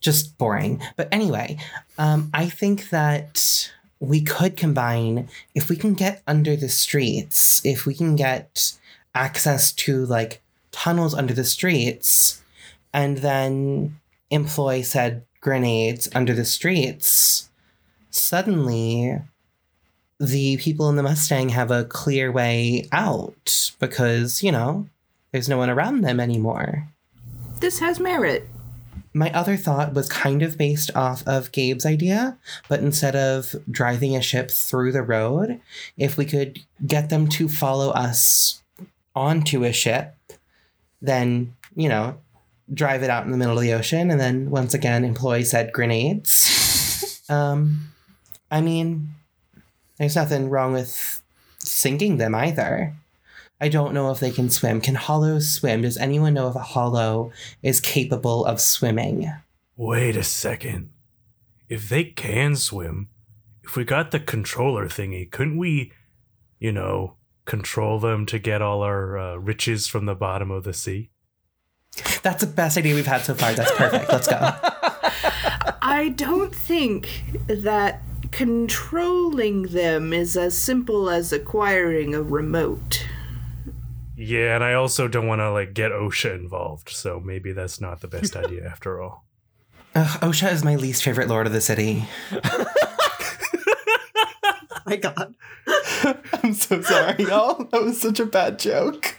[0.00, 0.80] just boring.
[0.96, 1.58] But anyway,
[1.98, 7.86] um, I think that we could combine if we can get under the streets, if
[7.86, 8.72] we can get
[9.14, 12.42] access to like tunnels under the streets,
[12.92, 13.98] and then
[14.30, 17.50] employ said grenades under the streets
[18.10, 19.16] suddenly
[20.18, 24.88] the people in the Mustang have a clear way out because, you know,
[25.30, 26.88] there's no one around them anymore.
[27.60, 28.48] This has merit.
[29.14, 32.36] My other thought was kind of based off of Gabe's idea,
[32.68, 35.60] but instead of driving a ship through the road,
[35.96, 38.62] if we could get them to follow us
[39.14, 40.16] onto a ship,
[41.00, 42.18] then, you know,
[42.72, 45.72] drive it out in the middle of the ocean and then once again employ said
[45.72, 46.52] grenades.
[47.28, 47.92] Um,
[48.52, 49.08] I mean,
[49.98, 51.22] there's nothing wrong with
[51.58, 52.94] sinking them either.
[53.60, 54.80] I don't know if they can swim.
[54.80, 55.82] Can hollows swim?
[55.82, 59.32] Does anyone know if a hollow is capable of swimming?
[59.76, 60.90] Wait a second.
[61.68, 63.08] If they can swim,
[63.64, 65.92] if we got the controller thingy, couldn't we,
[66.60, 70.72] you know, control them to get all our uh, riches from the bottom of the
[70.74, 71.10] sea?
[72.22, 73.52] That's the best idea we've had so far.
[73.52, 74.10] That's perfect.
[74.10, 74.36] Let's go.
[75.82, 83.06] I don't think that controlling them is as simple as acquiring a remote.
[84.16, 88.00] Yeah, and I also don't want to like get OSHA involved, so maybe that's not
[88.00, 89.24] the best idea after all.
[89.94, 92.04] Ugh, Osha is my least favorite lord of the city.
[94.88, 95.34] Oh my God.
[96.44, 97.64] I'm so sorry, y'all.
[97.72, 99.16] That was such a bad joke.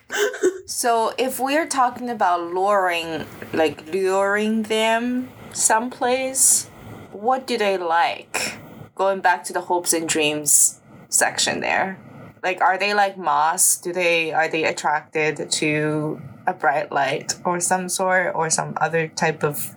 [0.78, 6.68] So if we're talking about luring, like luring them someplace,
[7.12, 8.60] what do they like?
[8.94, 11.98] Going back to the hopes and dreams section there.
[12.44, 13.82] Like are they like moss?
[13.82, 19.08] Do they are they attracted to a bright light or some sort or some other
[19.08, 19.74] type of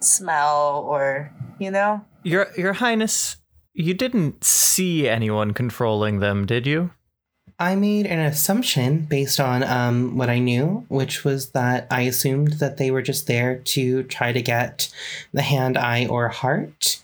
[0.00, 2.06] smell or you know?
[2.22, 3.36] Your Your Highness,
[3.74, 6.92] you didn't see anyone controlling them, did you?
[7.60, 12.54] I made an assumption based on um, what I knew, which was that I assumed
[12.54, 14.92] that they were just there to try to get
[15.32, 17.02] the hand, eye, or heart.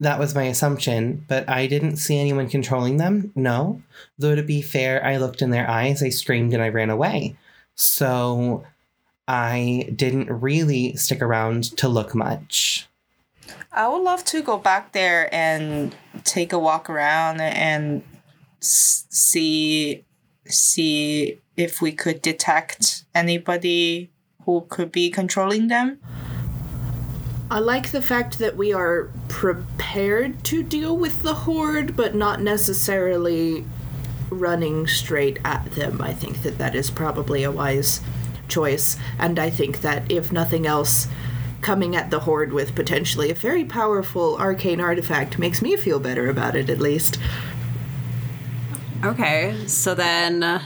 [0.00, 3.32] That was my assumption, but I didn't see anyone controlling them.
[3.34, 3.82] No.
[4.18, 7.36] Though to be fair, I looked in their eyes, I screamed, and I ran away.
[7.74, 8.64] So
[9.26, 12.86] I didn't really stick around to look much.
[13.72, 18.02] I would love to go back there and take a walk around and
[18.60, 20.04] see
[20.46, 24.10] see if we could detect anybody
[24.44, 25.98] who could be controlling them.
[27.50, 32.40] I like the fact that we are prepared to deal with the horde, but not
[32.40, 33.64] necessarily
[34.30, 36.00] running straight at them.
[36.00, 38.00] I think that that is probably a wise
[38.48, 41.08] choice, and I think that if nothing else,
[41.60, 46.28] coming at the horde with potentially a very powerful arcane artifact makes me feel better
[46.28, 47.18] about it, at least.
[49.04, 50.60] Okay, so then, uh,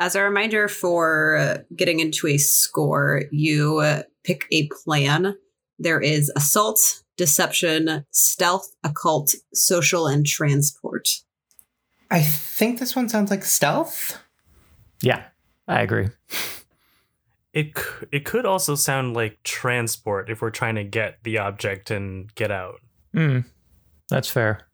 [0.00, 5.36] as a reminder for uh, getting into a score, you uh, pick a plan.
[5.78, 11.08] There is assault, deception, stealth, occult, social, and transport.
[12.10, 14.18] I think this one sounds like stealth.
[15.00, 15.24] Yeah,
[15.68, 16.08] I agree.
[17.52, 17.72] It
[18.12, 22.50] it could also sound like transport if we're trying to get the object and get
[22.50, 22.80] out.
[23.14, 23.40] Hmm,
[24.10, 24.65] that's fair.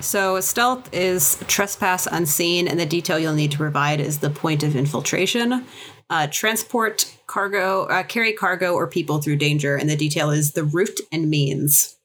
[0.00, 4.62] So, stealth is trespass unseen, and the detail you'll need to provide is the point
[4.62, 5.64] of infiltration.
[6.08, 10.64] Uh, transport cargo, uh, carry cargo or people through danger, and the detail is the
[10.64, 11.96] route and means.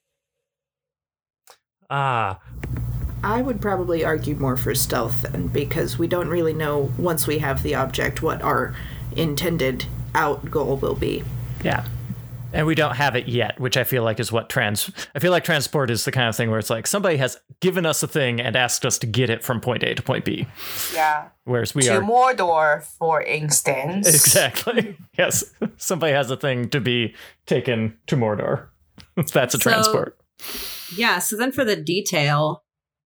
[1.90, 2.40] Ah,
[3.24, 7.38] I would probably argue more for stealth then, because we don't really know once we
[7.38, 8.76] have the object what our
[9.16, 11.24] intended out goal will be.
[11.64, 11.86] Yeah.
[12.54, 14.92] And we don't have it yet, which I feel like is what trans.
[15.16, 17.86] I feel like transport is the kind of thing where it's like somebody has given
[17.86, 20.46] us a thing and asked us to get it from point A to point B.
[20.94, 21.30] Yeah.
[21.46, 24.08] Whereas we are to are Mordor, for instance.
[24.08, 25.44] exactly yes,
[25.78, 27.16] somebody has a thing to be
[27.48, 28.68] taken to Mordor.
[29.34, 30.18] That's a So- transport.
[30.96, 32.64] Yeah, so then for the detail,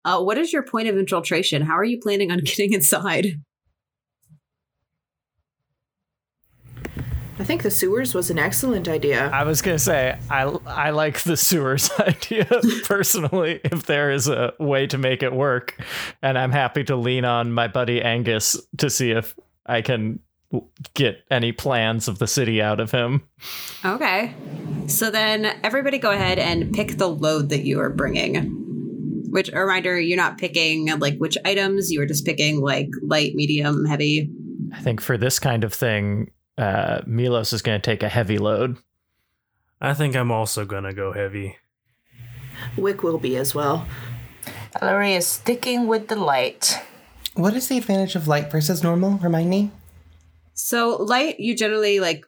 [0.05, 1.61] uh, what is your point of infiltration?
[1.61, 3.41] How are you planning on getting inside?
[7.37, 9.29] I think the sewers was an excellent idea.
[9.29, 12.47] I was gonna say I I like the sewers idea
[12.83, 13.59] personally.
[13.63, 15.77] If there is a way to make it work,
[16.21, 20.19] and I'm happy to lean on my buddy Angus to see if I can
[20.93, 23.23] get any plans of the city out of him.
[23.83, 24.33] Okay.
[24.87, 28.61] So then everybody go ahead and pick the load that you are bringing.
[29.31, 33.35] Which a reminder, you're not picking like which items, you are just picking like light,
[33.35, 34.29] medium, heavy.
[34.73, 38.37] I think for this kind of thing, uh, Milos is going to take a heavy
[38.37, 38.77] load.
[39.81, 41.57] I think I'm also gonna go heavy.
[42.77, 43.85] Wick will be as well.
[44.81, 46.81] Ellery is sticking with the light.
[47.35, 49.17] What is the advantage of light versus normal?
[49.17, 49.71] Remind me.
[50.53, 52.25] So light, you generally like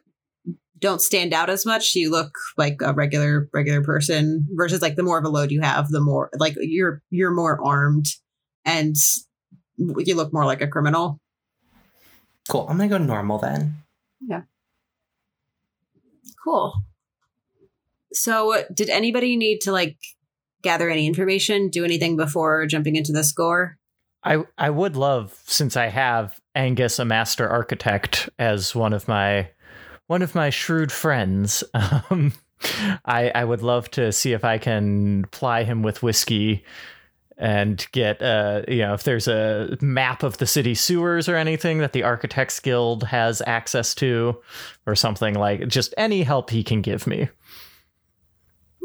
[0.78, 1.94] don't stand out as much.
[1.94, 5.62] You look like a regular regular person versus like the more of a load you
[5.62, 8.06] have, the more like you're you're more armed
[8.64, 8.96] and
[9.76, 11.18] you look more like a criminal.
[12.48, 12.66] Cool.
[12.68, 13.82] I'm gonna go normal then.
[16.42, 16.74] Cool.
[18.12, 19.98] So, did anybody need to like
[20.62, 23.78] gather any information, do anything before jumping into the score?
[24.24, 29.50] I I would love since I have Angus, a master architect, as one of my
[30.06, 31.64] one of my shrewd friends.
[32.10, 32.32] Um,
[33.04, 36.64] I I would love to see if I can ply him with whiskey
[37.40, 41.78] and get uh you know if there's a map of the city sewers or anything
[41.78, 44.36] that the architects guild has access to
[44.86, 47.28] or something like just any help he can give me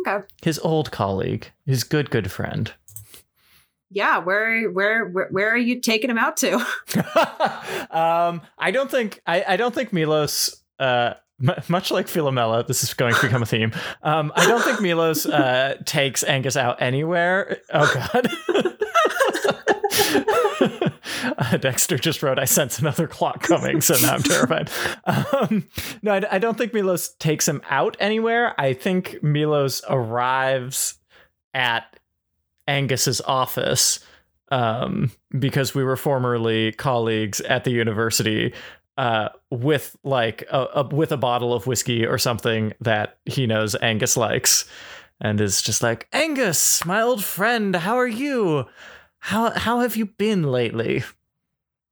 [0.06, 0.26] Okay.
[0.44, 2.74] his old colleague his good good friend
[3.90, 6.56] Yeah, where where where, where are you taking him out to?
[7.92, 10.62] um, I don't think I, I don't think Milos.
[10.80, 13.72] Uh, m- much like Philomela, this is going to become a theme.
[14.02, 17.60] Um, I don't think Milos uh, takes Angus out anywhere.
[17.74, 18.30] Oh God.
[21.38, 24.70] Uh, Dexter just wrote, I sense another clock coming, so now I'm terrified.
[25.06, 25.68] Um,
[26.02, 28.60] no, I, I don't think Milos takes him out anywhere.
[28.60, 30.96] I think Milos arrives
[31.54, 32.00] at
[32.68, 34.00] Angus's office
[34.52, 38.54] um, because we were formerly colleagues at the university
[38.98, 43.76] uh, with like a, a with a bottle of whiskey or something that he knows
[43.82, 44.66] Angus likes,
[45.22, 48.66] and is just like Angus, my old friend, how are you?
[49.20, 51.04] How how have you been lately?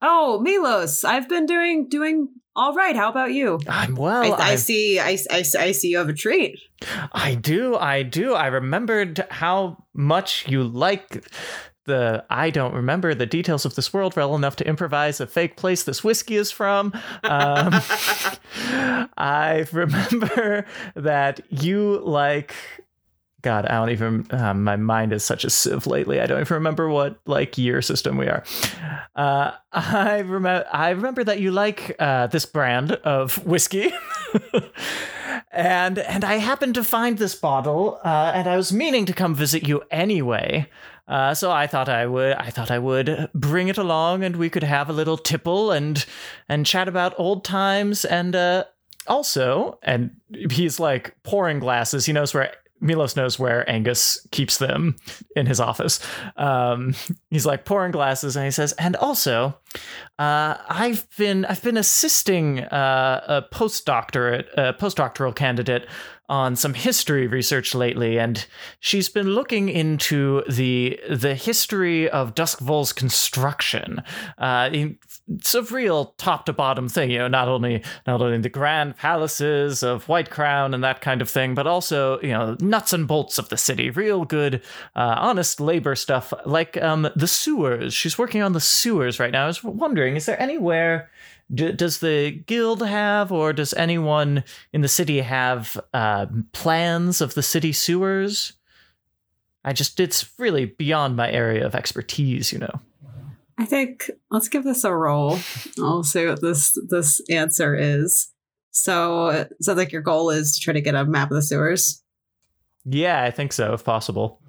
[0.02, 2.96] oh, Milos, I've been doing doing all right.
[2.96, 3.60] How about you?
[3.68, 4.34] I'm well.
[4.34, 5.00] I, I see.
[5.00, 6.60] I, I, I see you have a treat.
[7.14, 8.34] I do, I do.
[8.34, 11.24] I remembered how much you like
[11.86, 12.26] the.
[12.30, 15.84] I don't remember the details of this world well enough to improvise a fake place
[15.84, 16.94] this whiskey is from.
[17.24, 17.74] Um,
[19.17, 20.65] I remember
[20.96, 22.56] that you like.
[23.41, 24.28] God, I don't even.
[24.30, 26.20] Uh, my mind is such a sieve lately.
[26.20, 28.44] I don't even remember what like year system we are.
[29.15, 30.65] Uh, I remember.
[30.72, 33.91] I remember that you like uh, this brand of whiskey.
[35.52, 39.36] and and I happened to find this bottle, uh, and I was meaning to come
[39.36, 40.70] visit you anyway.
[41.12, 44.50] Uh, so I thought I would I thought I would bring it along, and we
[44.50, 46.04] could have a little tipple and
[46.47, 48.63] and chat about old times, and uh,
[49.08, 50.12] also, and
[50.50, 52.06] he's like pouring glasses.
[52.06, 52.54] He knows where.
[52.84, 54.95] Milos knows where Angus keeps them
[55.36, 56.00] in his office.
[56.36, 56.95] Um,
[57.30, 59.56] he's like pouring glasses, and he says, "And also,
[60.17, 65.88] uh, I've been I've been assisting uh, a postdoctorate a postdoctoral candidate
[66.32, 68.48] on some history research lately, and
[68.80, 74.02] she's been looking into the the history of Doskvol's construction.
[74.38, 74.70] Uh,
[75.28, 77.28] it's a real top to bottom thing, you know.
[77.28, 81.54] Not only not only the grand palaces of White Crown and that kind of thing,
[81.54, 83.89] but also you know nuts and bolts of the city.
[83.89, 84.63] Real good,
[84.96, 87.94] uh, honest labor stuff, like um, the sewers.
[87.94, 89.44] She's working on the sewers right now.
[89.44, 91.12] I was wondering, is there anywhere?
[91.54, 97.34] D- does the guild have, or does anyone in the city have uh, plans of
[97.34, 98.54] the city sewers?
[99.64, 102.80] I just, it's really beyond my area of expertise, you know.
[103.58, 105.38] I think let's give this a roll.
[105.80, 108.32] I'll see what this this answer is.
[108.72, 111.42] So, it sounds like your goal is to try to get a map of the
[111.42, 112.02] sewers.
[112.86, 114.42] Yeah, I think so, if possible.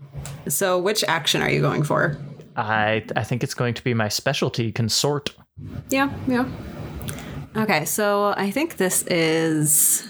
[0.48, 2.16] So, which action are you going for?
[2.56, 5.34] I, I think it's going to be my specialty, consort.
[5.90, 6.48] Yeah, yeah.
[7.56, 10.08] Okay, so I think this is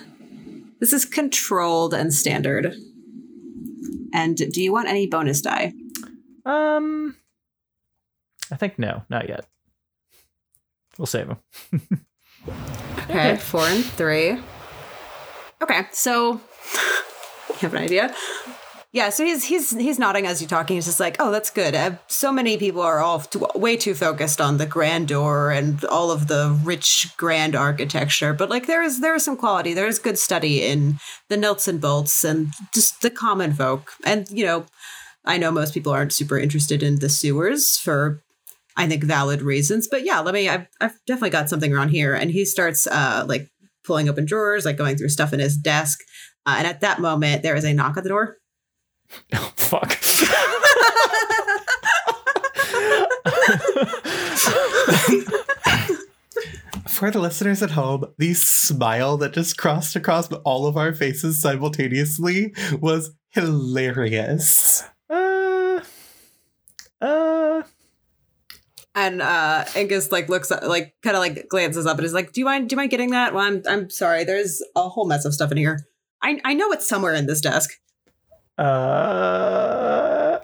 [0.80, 2.74] this is controlled and standard.
[4.14, 5.72] And do you want any bonus die?
[6.45, 7.16] Um,
[8.51, 9.47] I think no, not yet.
[10.99, 11.38] We'll save them.
[13.11, 14.38] Okay, four and three.
[15.61, 16.32] Okay, so
[17.49, 18.14] you have an idea.
[18.95, 20.76] Yeah, so he's he's he's nodding as you're talking.
[20.76, 23.95] He's just like, "Oh, that's good." Uh, so many people are all too, way too
[23.95, 29.01] focused on the grandeur and all of the rich grand architecture, but like there is
[29.01, 29.72] there is some quality.
[29.72, 30.99] There is good study in
[31.30, 33.93] the nuts and bolts and just the common folk.
[34.05, 34.66] And you know,
[35.24, 38.22] I know most people aren't super interested in the sewers for
[38.76, 40.51] I think valid reasons, but yeah, let me.
[40.51, 42.14] I've, I've definitely got something around here.
[42.14, 43.49] And he starts uh like
[43.84, 45.99] pulling open drawers, like going through stuff in his desk.
[46.45, 48.36] Uh, and at that moment, there is a knock at the door.
[49.34, 49.92] Oh, fuck.
[56.88, 61.40] For the listeners at home, the smile that just crossed across all of our faces
[61.40, 64.82] simultaneously was hilarious.
[65.10, 65.80] uh,
[67.00, 67.62] uh,
[68.94, 72.32] And uh Angus like looks at, like kind of like glances up and is like,
[72.32, 72.68] "Do you mind?
[72.68, 74.24] Do you mind getting that?" Well, I'm I'm sorry.
[74.24, 75.86] There's a whole mess of stuff in here.
[76.22, 77.70] I I know it's somewhere in this desk.
[78.59, 80.38] Uh,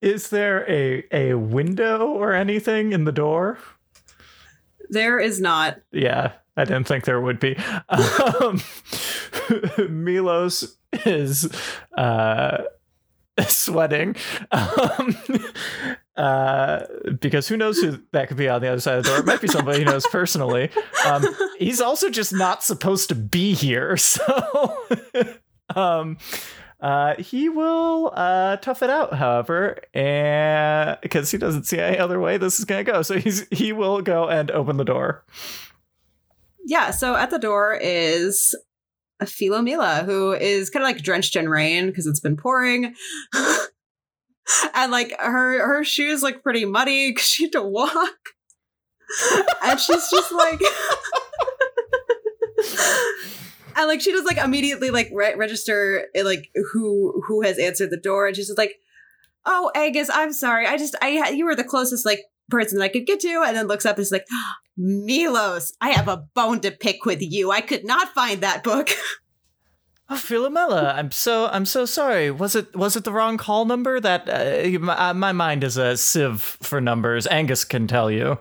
[0.00, 3.58] is there a a window or anything in the door?
[4.90, 5.80] There is not.
[5.92, 7.56] Yeah, I didn't think there would be.
[7.88, 8.60] Um,
[9.88, 11.48] Milos is
[11.96, 12.62] uh,
[13.48, 14.16] sweating
[14.50, 15.16] um,
[16.16, 16.80] uh,
[17.20, 19.18] because who knows who that could be on the other side of the door.
[19.18, 20.70] It might be somebody he knows personally.
[21.06, 21.24] Um,
[21.58, 24.76] he's also just not supposed to be here, so
[25.76, 26.18] um,
[26.80, 29.14] uh, he will uh, tough it out.
[29.14, 33.46] However, and because he doesn't see any other way this is gonna go, so he's
[33.50, 35.24] he will go and open the door.
[36.64, 36.90] Yeah.
[36.90, 38.54] So at the door is
[39.22, 42.94] Philomela who is kind of like drenched in rain because it's been pouring.
[44.74, 48.16] and like her her shoes look pretty muddy because she had to walk.
[49.64, 50.60] and she's just like
[53.78, 57.90] and like she does like immediately like re- register uh, like who who has answered
[57.90, 58.74] the door and she's just like
[59.46, 62.88] oh Angus I'm sorry I just I you were the closest like person that I
[62.88, 64.26] could get to and then looks up and is like
[64.76, 68.90] Milos I have a bone to pick with you I could not find that book
[70.10, 72.30] Oh, Philomela, I'm so I'm so sorry.
[72.30, 74.00] Was it was it the wrong call number?
[74.00, 77.26] That uh, my, my mind is a sieve for numbers.
[77.26, 78.38] Angus can tell you.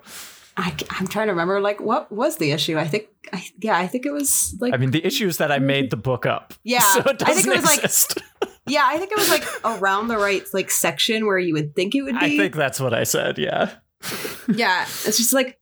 [0.58, 2.78] I, am trying to remember like what was the issue?
[2.78, 5.52] I think I, yeah I think it was like I mean, the issue is that
[5.52, 6.54] I made the book up.
[6.64, 10.08] Yeah, so it I think it was, like, yeah I think it was like around
[10.08, 12.26] the right like section where you would think it would be.
[12.26, 13.38] I think that's what I said.
[13.38, 13.72] Yeah.
[14.54, 15.60] yeah it's just like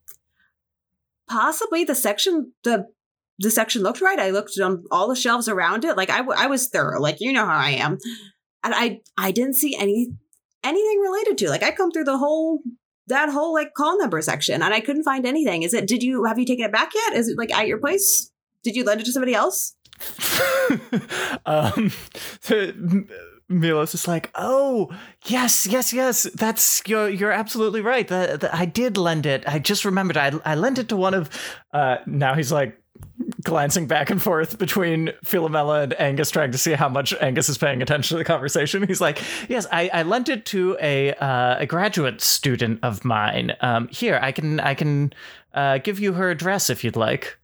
[1.28, 2.88] possibly the section the
[3.39, 4.18] the section looked right.
[4.18, 5.98] I looked on all the shelves around it.
[5.98, 7.02] Like I, w- I was thorough.
[7.02, 7.98] Like you know how i am.
[8.64, 10.08] And i i didn't see any
[10.64, 12.62] anything related to like i come through the whole
[13.08, 16.24] that whole like call number section and i couldn't find anything is it did you
[16.26, 18.32] have you taken it back yet is it like at your place
[18.64, 19.76] did you lend it to somebody else
[21.45, 21.89] um,
[23.47, 24.89] Milos is like, oh
[25.26, 26.24] yes, yes, yes.
[26.34, 28.08] That's you're you're absolutely right.
[28.08, 29.43] That I did lend it.
[29.47, 30.18] I just remembered.
[30.18, 31.30] I I lent it to one of.
[31.72, 32.78] Uh, now he's like
[33.43, 37.57] glancing back and forth between Philomela and Angus, trying to see how much Angus is
[37.57, 38.86] paying attention to the conversation.
[38.88, 43.53] He's like, "Yes, I, I lent it to a uh, a graduate student of mine.
[43.61, 45.13] Um, here, I can I can
[45.53, 47.38] uh, give you her address if you'd like."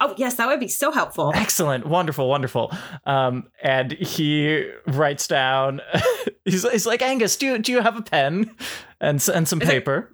[0.00, 2.72] oh yes that would be so helpful Excellent, wonderful, wonderful.
[3.06, 5.80] Um, and he writes down.
[6.44, 8.54] he's, he's like, Angus, do you do you have a pen
[9.00, 10.12] and and some Is it- paper?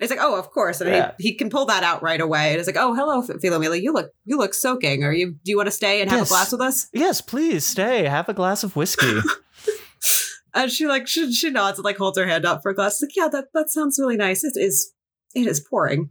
[0.00, 1.12] It's like oh of course and Yeah.
[1.18, 3.92] he, he can pull that out right away and it's like oh hello philomela you
[3.92, 6.28] look you look soaking are you do you want to stay and have Yes.
[6.28, 8.04] a glass with us Yes, please stay.
[8.04, 9.20] Have a glass of whiskey.
[10.54, 13.00] And she like she, she nods and like holds her hand up for a glass.
[13.02, 14.42] Like, yeah, that that sounds really nice.
[14.44, 14.92] It is
[15.34, 16.10] it is pouring.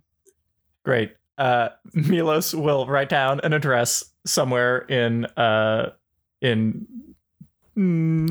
[0.85, 1.13] Great.
[1.38, 5.89] Uh, Milos will write down an address somewhere in uh
[6.39, 6.85] in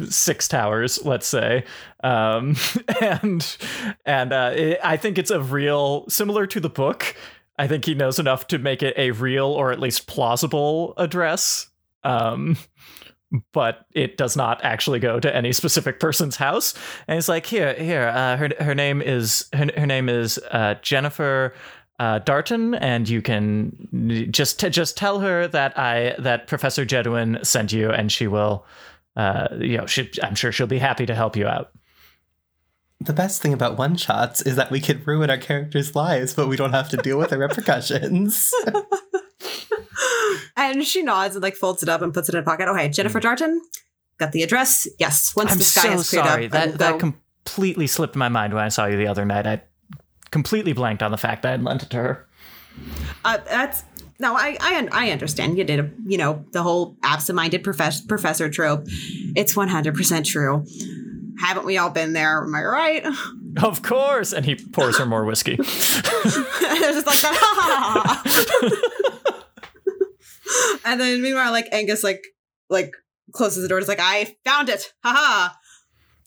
[0.09, 1.65] six towers, let's say,
[2.03, 2.57] um,
[3.01, 3.57] and
[4.05, 7.17] and uh, it, I think it's a real similar to the book.
[7.59, 11.69] I think he knows enough to make it a real or at least plausible address.
[12.05, 12.59] Um,
[13.53, 16.75] but it does not actually go to any specific person's house.
[17.09, 18.09] And it's like, here, here.
[18.09, 21.55] Uh, her her name is her, her name is uh, Jennifer
[21.99, 27.73] uh, Darton, and you can just just tell her that I that Professor Jedwin sent
[27.73, 28.65] you, and she will,
[29.17, 31.73] uh, you know, she, I'm sure she'll be happy to help you out.
[33.01, 36.49] The best thing about one shots is that we can ruin our characters' lives, but
[36.49, 38.53] we don't have to deal with the repercussions.
[40.57, 42.67] And she nods and like folds it up and puts it in a pocket.
[42.69, 43.61] Okay, Jennifer Darton,
[44.19, 44.89] got the address.
[44.99, 47.87] Yes, once I'm the sky so is cleared sorry up, I will that that completely
[47.87, 49.47] slipped my mind when I saw you the other night.
[49.47, 49.63] I
[50.31, 52.27] completely blanked on the fact that I would lent it to her.
[53.25, 53.85] uh, that's
[54.19, 55.59] no, I, I I understand.
[55.59, 58.85] You did a you know the whole absent-minded profess- professor trope.
[59.35, 60.65] It's one hundred percent true.
[61.39, 62.43] Haven't we all been there?
[62.43, 63.07] Am I right?
[63.63, 64.35] Of course.
[64.35, 65.57] And he pours her more whiskey.
[65.57, 68.23] Just like that.
[70.85, 72.23] and then meanwhile, like Angus, like
[72.69, 72.93] like
[73.33, 73.79] closes the door.
[73.79, 74.93] It's like I found it.
[75.03, 75.55] Haha.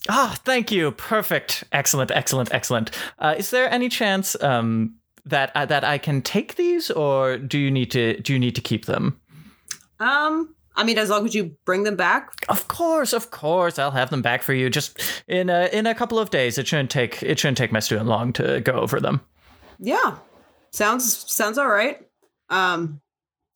[0.09, 0.91] Ah, thank you.
[0.91, 1.65] Perfect.
[1.71, 2.09] Excellent.
[2.09, 2.51] Excellent.
[2.53, 2.89] Excellent.
[3.19, 4.95] Uh, is there any chance um,
[5.29, 8.55] that uh, that I can take these, or do you need to do you need
[8.55, 9.19] to keep them?
[9.99, 12.45] Um, I mean, as long as you bring them back.
[12.47, 13.77] Of course, of course.
[13.77, 14.69] I'll have them back for you.
[14.69, 16.57] Just in a in a couple of days.
[16.57, 19.21] It shouldn't take it shouldn't take my student long to go over them.
[19.79, 20.17] Yeah,
[20.71, 22.05] sounds sounds all right.
[22.49, 23.01] Um,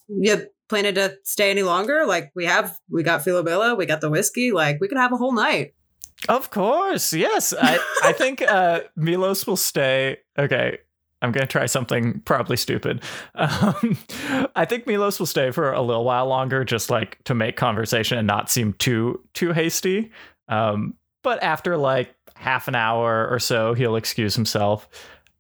[0.07, 2.05] you planning to stay any longer?
[2.05, 4.51] Like we have, we got Philobella, we got the whiskey.
[4.51, 5.74] Like we could have a whole night.
[6.30, 7.53] Of course, yes.
[7.59, 10.17] I I think uh, Milos will stay.
[10.38, 10.78] Okay,
[11.24, 13.01] I'm gonna try something probably stupid.
[13.36, 13.97] Um,
[14.55, 18.17] I think Milos will stay for a little while longer, just like to make conversation
[18.17, 20.11] and not seem too too hasty.
[20.49, 24.89] Um, but after like half an hour or so, he'll excuse himself.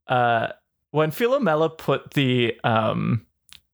[0.07, 0.47] Uh,
[0.91, 3.25] when Philomela put the um,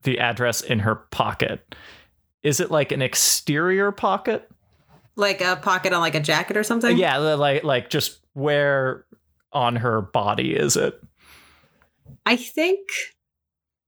[0.03, 1.75] the address in her pocket,
[2.41, 4.49] is it like an exterior pocket?
[5.15, 6.97] Like a pocket on like a jacket or something.
[6.97, 9.05] Yeah, like like just where
[9.53, 10.99] on her body is it?
[12.29, 12.87] I think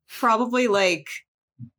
[0.10, 1.08] probably like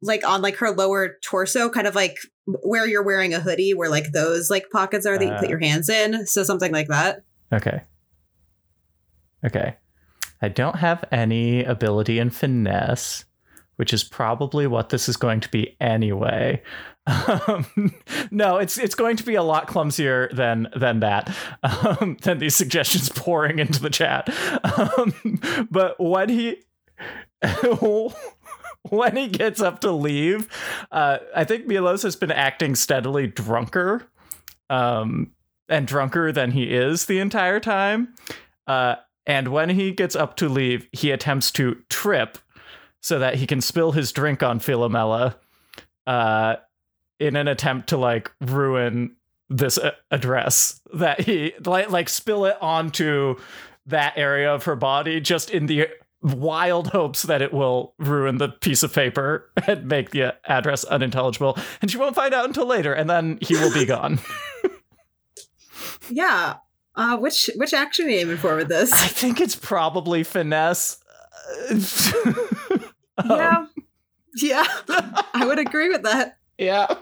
[0.01, 3.91] like on like her lower torso, kind of like where you're wearing a hoodie, where
[3.91, 5.41] like those like pockets are that you Uh.
[5.41, 6.25] put your hands in.
[6.27, 7.25] So something like that.
[7.53, 7.83] Okay.
[9.45, 9.75] Okay.
[10.41, 13.25] I don't have any ability in finesse,
[13.75, 16.63] which is probably what this is going to be anyway.
[17.49, 17.67] Um,
[18.31, 21.35] no, it's it's going to be a lot clumsier than than that.
[21.65, 24.29] Um, than these suggestions pouring into the chat.
[24.63, 25.41] Um,
[25.71, 26.63] but when he
[28.89, 30.49] when he gets up to leave,
[30.93, 34.07] uh, I think Milos has been acting steadily drunker.
[34.71, 35.33] Um,
[35.69, 38.15] and drunker than he is the entire time.
[38.67, 38.97] Uh,
[39.27, 42.39] and when he gets up to leave, he attempts to trip
[43.01, 45.37] so that he can spill his drink on Philomela
[46.07, 46.57] uh,
[47.23, 49.15] in an attempt to like ruin
[49.49, 53.37] this uh, address that he like like spill it onto
[53.87, 55.87] that area of her body just in the
[56.23, 61.57] wild hopes that it will ruin the piece of paper and make the address unintelligible
[61.81, 64.19] and she won't find out until later and then he will be gone
[66.11, 66.57] Yeah.
[66.95, 68.93] Uh, which which action are you aiming for with this?
[68.93, 70.99] I think it's probably finesse.
[73.19, 73.67] Um, yeah.
[74.37, 74.65] Yeah.
[75.35, 76.39] I would agree with that.
[76.57, 76.95] yeah.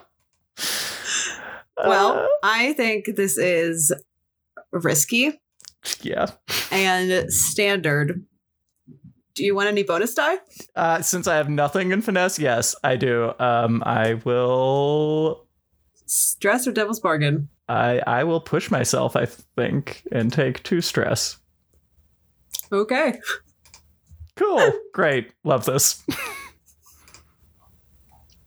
[1.76, 3.92] Well, Uh, I think this is
[4.72, 5.40] risky
[6.02, 6.26] yeah.
[6.70, 8.24] and standard.
[9.34, 10.38] Do you want any bonus die?
[10.76, 13.32] Uh, since I have nothing in finesse, yes, I do.
[13.38, 15.46] Um, I will.
[16.06, 17.48] Stress or devil's bargain?
[17.68, 19.14] I I will push myself.
[19.16, 21.38] I think and take two stress.
[22.72, 23.18] Okay.
[24.36, 24.72] Cool.
[24.92, 25.32] Great.
[25.44, 26.02] Love this.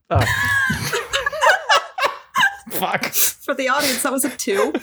[0.09, 0.99] oh.
[2.79, 3.05] Fuck.
[3.13, 4.73] For the audience, that was a two.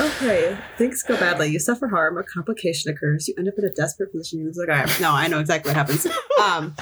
[0.00, 1.48] okay, things go badly.
[1.48, 3.28] You suffer harm, a complication occurs.
[3.28, 4.40] You end up in a desperate position.
[4.40, 4.86] You lose a guy.
[5.00, 6.06] No, I know exactly what happens.
[6.42, 6.74] Um,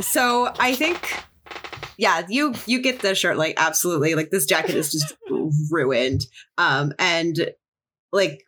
[0.00, 1.22] so I think,
[1.96, 4.14] yeah, you you get the shirt like absolutely.
[4.14, 5.14] Like this jacket is just
[5.70, 6.26] ruined.
[6.56, 7.52] Um, and
[8.12, 8.42] like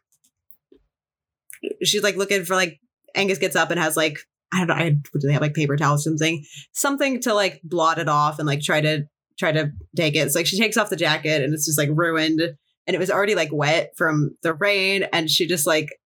[1.82, 2.80] she's like looking for like
[3.14, 4.18] Angus gets up and has like
[4.52, 4.74] I don't know.
[4.74, 6.44] I do they have like paper towels or something?
[6.72, 9.04] Something to like blot it off and like try to
[9.38, 10.20] try to take it.
[10.20, 13.10] It's like she takes off the jacket and it's just like ruined and it was
[13.10, 15.98] already like wet from the rain and she just like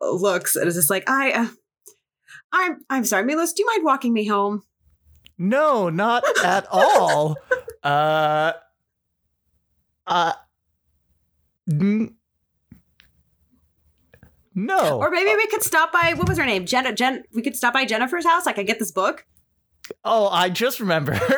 [0.00, 1.48] looks and is just like I uh,
[2.52, 4.62] I'm I'm sorry, Milos, do you mind walking me home?
[5.36, 7.36] No, not at all.
[7.82, 8.52] uh,
[10.06, 10.32] uh,
[11.70, 12.14] n-
[14.54, 14.98] no.
[14.98, 16.66] Or maybe we could stop by what was her name?
[16.66, 18.46] Jen Jen we could stop by Jennifer's house.
[18.46, 19.26] I could get this book.
[20.04, 21.20] Oh, I just remembered.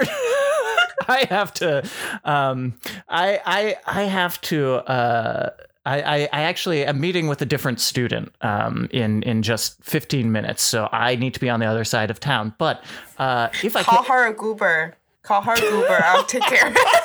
[1.08, 1.88] I have to.
[2.24, 4.76] Um, I I I have to.
[4.88, 5.50] Uh,
[5.84, 8.34] I, I I actually am meeting with a different student.
[8.40, 12.10] Um, in in just fifteen minutes, so I need to be on the other side
[12.10, 12.54] of town.
[12.58, 12.84] But
[13.18, 14.96] uh, if I Call can, her a goober.
[15.22, 16.00] Call her a goober.
[16.04, 17.02] I'll take care of it.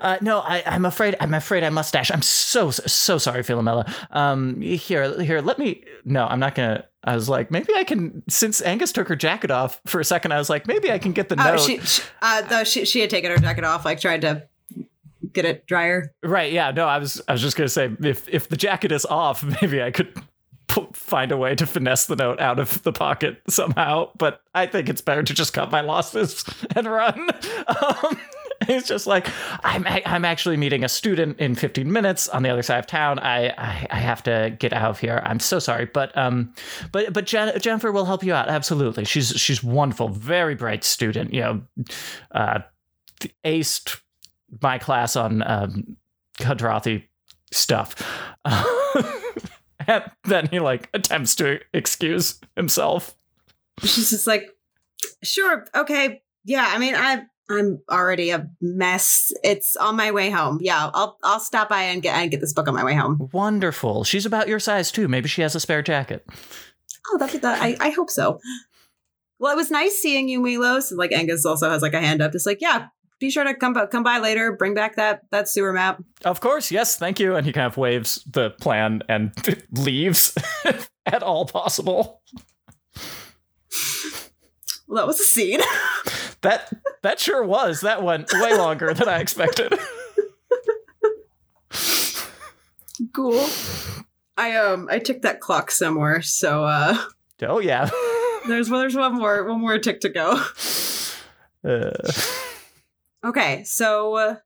[0.00, 1.16] Uh, no, I, I'm afraid.
[1.20, 2.10] I'm afraid I must dash.
[2.10, 3.92] I'm so so sorry, Philomela.
[4.10, 5.40] Um, here, here.
[5.40, 5.84] Let me.
[6.04, 6.84] No, I'm not gonna.
[7.04, 8.22] I was like, maybe I can.
[8.28, 11.12] Since Angus took her jacket off for a second, I was like, maybe I can
[11.12, 11.60] get the Oh, note.
[11.60, 14.46] she, she uh though she she had taken her jacket off, like trying to
[15.32, 16.14] get it drier.
[16.22, 16.52] Right.
[16.52, 16.70] Yeah.
[16.70, 16.86] No.
[16.86, 17.20] I was.
[17.28, 20.12] I was just gonna say if if the jacket is off, maybe I could
[20.92, 24.10] find a way to finesse the note out of the pocket somehow.
[24.18, 26.44] But I think it's better to just cut my losses
[26.76, 27.28] and run.
[27.68, 28.18] Um,
[28.72, 29.26] he's just like,
[29.64, 33.18] I'm I'm actually meeting a student in 15 minutes on the other side of town.
[33.18, 35.20] I I, I have to get out of here.
[35.24, 36.54] I'm so sorry, but um,
[36.92, 38.48] but but Jen- Jennifer will help you out.
[38.48, 41.32] Absolutely, she's she's wonderful, very bright student.
[41.32, 41.62] You know,
[42.32, 42.60] uh,
[43.44, 44.00] aced
[44.62, 45.96] my class on um,
[46.38, 47.04] Kadrathi
[47.50, 47.96] stuff.
[49.86, 53.16] and then he like attempts to excuse himself.
[53.80, 54.50] She's just like,
[55.22, 56.68] sure, okay, yeah.
[56.68, 59.32] I mean, I I'm already a mess.
[59.42, 60.58] It's on my way home.
[60.60, 63.28] Yeah, I'll I'll stop by and get and get this book on my way home.
[63.32, 64.04] Wonderful.
[64.04, 65.08] She's about your size too.
[65.08, 66.26] Maybe she has a spare jacket.
[67.10, 67.62] Oh, that's that.
[67.62, 68.40] I I hope so.
[69.38, 70.92] Well, it was nice seeing you, Milos.
[70.92, 72.88] Like Angus also has like a hand up, just like yeah.
[73.20, 74.52] Be sure to come by, come by later.
[74.52, 76.02] Bring back that that sewer map.
[76.24, 77.34] Of course, yes, thank you.
[77.34, 79.32] And he kind of waves the plan and
[79.72, 80.34] leaves
[81.06, 82.22] at all possible.
[84.88, 85.60] Well, that was a scene.
[86.42, 86.72] That
[87.02, 87.80] that sure was.
[87.80, 89.74] That went way longer than I expected.
[93.12, 93.44] cool.
[94.36, 96.96] I um I ticked that clock somewhere, so uh
[97.42, 97.90] Oh yeah.
[98.46, 100.40] there's there's one more one more tick to go.
[101.64, 101.90] Uh,
[103.24, 104.36] Okay, so uh,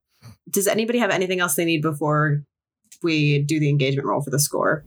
[0.50, 2.42] does anybody have anything else they need before
[3.02, 4.82] we do the engagement roll for the score?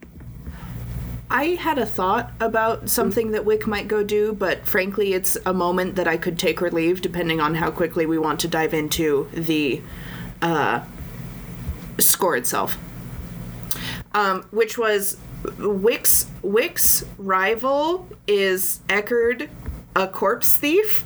[1.36, 5.54] I had a thought about something that Wick might go do, but frankly, it's a
[5.54, 8.74] moment that I could take or leave depending on how quickly we want to dive
[8.74, 9.82] into the
[10.42, 10.86] uh,
[11.98, 12.78] score itself.
[14.14, 15.18] Um, which was
[15.58, 19.50] Wick's Wick's rival is Eckerd,
[19.94, 21.04] a corpse thief,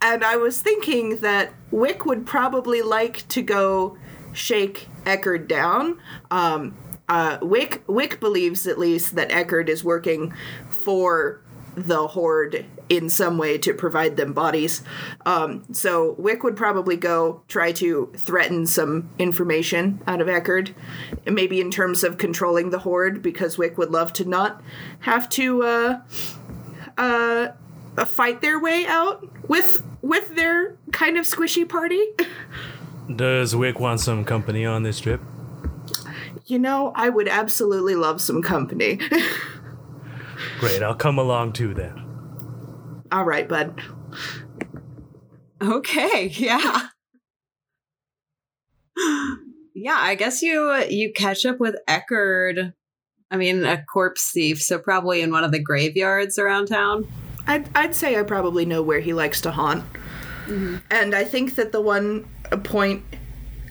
[0.00, 3.98] and I was thinking that Wick would probably like to go
[4.32, 5.98] shake Eckerd down.
[6.30, 6.76] Um,
[7.08, 10.32] uh, Wick Wick believes at least that Eckerd is working
[10.68, 11.40] for
[11.76, 14.82] the Horde in some way to provide them bodies.
[15.26, 20.74] Um, so Wick would probably go try to threaten some information out of Eckerd,
[21.26, 24.62] maybe in terms of controlling the Horde, because Wick would love to not
[25.00, 26.00] have to uh,
[26.96, 27.48] uh,
[28.04, 32.02] fight their way out with with their kind of squishy party.
[33.14, 35.20] Does Wick want some company on this trip?
[36.46, 39.00] You know, I would absolutely love some company.
[40.60, 43.02] Great, I'll come along too then.
[43.10, 43.80] All right, bud.
[45.62, 46.88] Okay, yeah.
[49.74, 52.74] yeah, I guess you you catch up with Eckerd.
[53.30, 57.08] I mean, a corpse thief, so probably in one of the graveyards around town.
[57.46, 59.84] I'd, I'd say I probably know where he likes to haunt.
[60.46, 60.76] Mm-hmm.
[60.90, 62.28] And I think that the one
[62.62, 63.02] point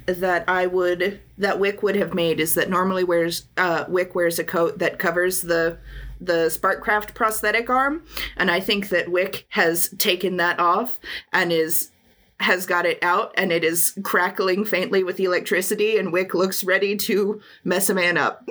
[0.05, 4.39] that I would that Wick would have made is that normally wears uh, Wick wears
[4.39, 5.77] a coat that covers the
[6.19, 8.03] the Sparkcraft prosthetic arm,
[8.37, 10.99] and I think that Wick has taken that off
[11.31, 11.91] and is
[12.39, 16.95] has got it out and it is crackling faintly with electricity and Wick looks ready
[16.97, 18.49] to mess a man up.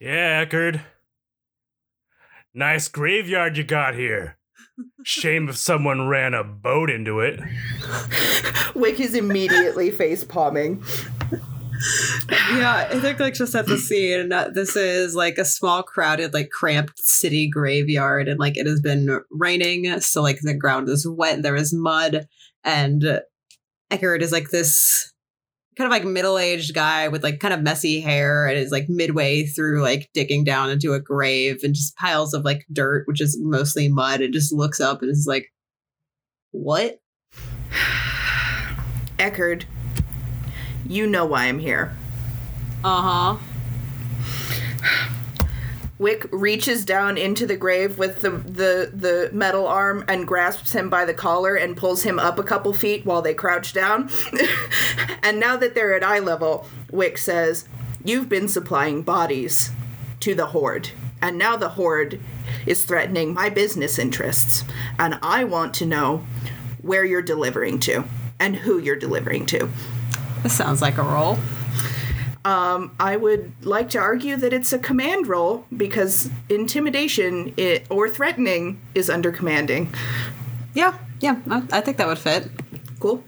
[0.00, 0.80] Yeah, Eckerd.
[2.54, 4.37] Nice graveyard you got here.
[5.02, 7.40] Shame if someone ran a boat into it.
[8.74, 10.82] Wick is immediately face palming.
[12.30, 16.34] Yeah, I think like just at the scene, uh, this is like a small, crowded,
[16.34, 21.06] like cramped city graveyard, and like it has been raining, so like the ground is
[21.06, 22.26] wet, there is mud,
[22.64, 23.20] and
[23.90, 25.12] Eckerd is like this
[25.78, 29.46] kind of like middle-aged guy with like kind of messy hair and is like midway
[29.46, 33.38] through like digging down into a grave and just piles of like dirt which is
[33.40, 35.46] mostly mud and just looks up and is like
[36.50, 36.98] what
[39.18, 39.64] Eckerd,
[40.86, 41.96] you know why I'm here.
[42.82, 43.38] uh-huh
[45.98, 50.88] Wick reaches down into the grave with the, the, the metal arm and grasps him
[50.88, 54.08] by the collar and pulls him up a couple feet while they crouch down.
[55.22, 57.68] and now that they're at eye level, Wick says,
[58.04, 59.70] You've been supplying bodies
[60.20, 60.90] to the Horde.
[61.20, 62.20] And now the Horde
[62.64, 64.64] is threatening my business interests.
[65.00, 66.24] And I want to know
[66.80, 68.04] where you're delivering to
[68.38, 69.68] and who you're delivering to.
[70.44, 71.38] this sounds like a roll
[72.48, 78.08] Um, I would like to argue that it's a command role because intimidation i or
[78.08, 79.92] threatening is under commanding.
[80.74, 82.48] yeah yeah I, I think that would fit
[83.00, 83.22] Cool.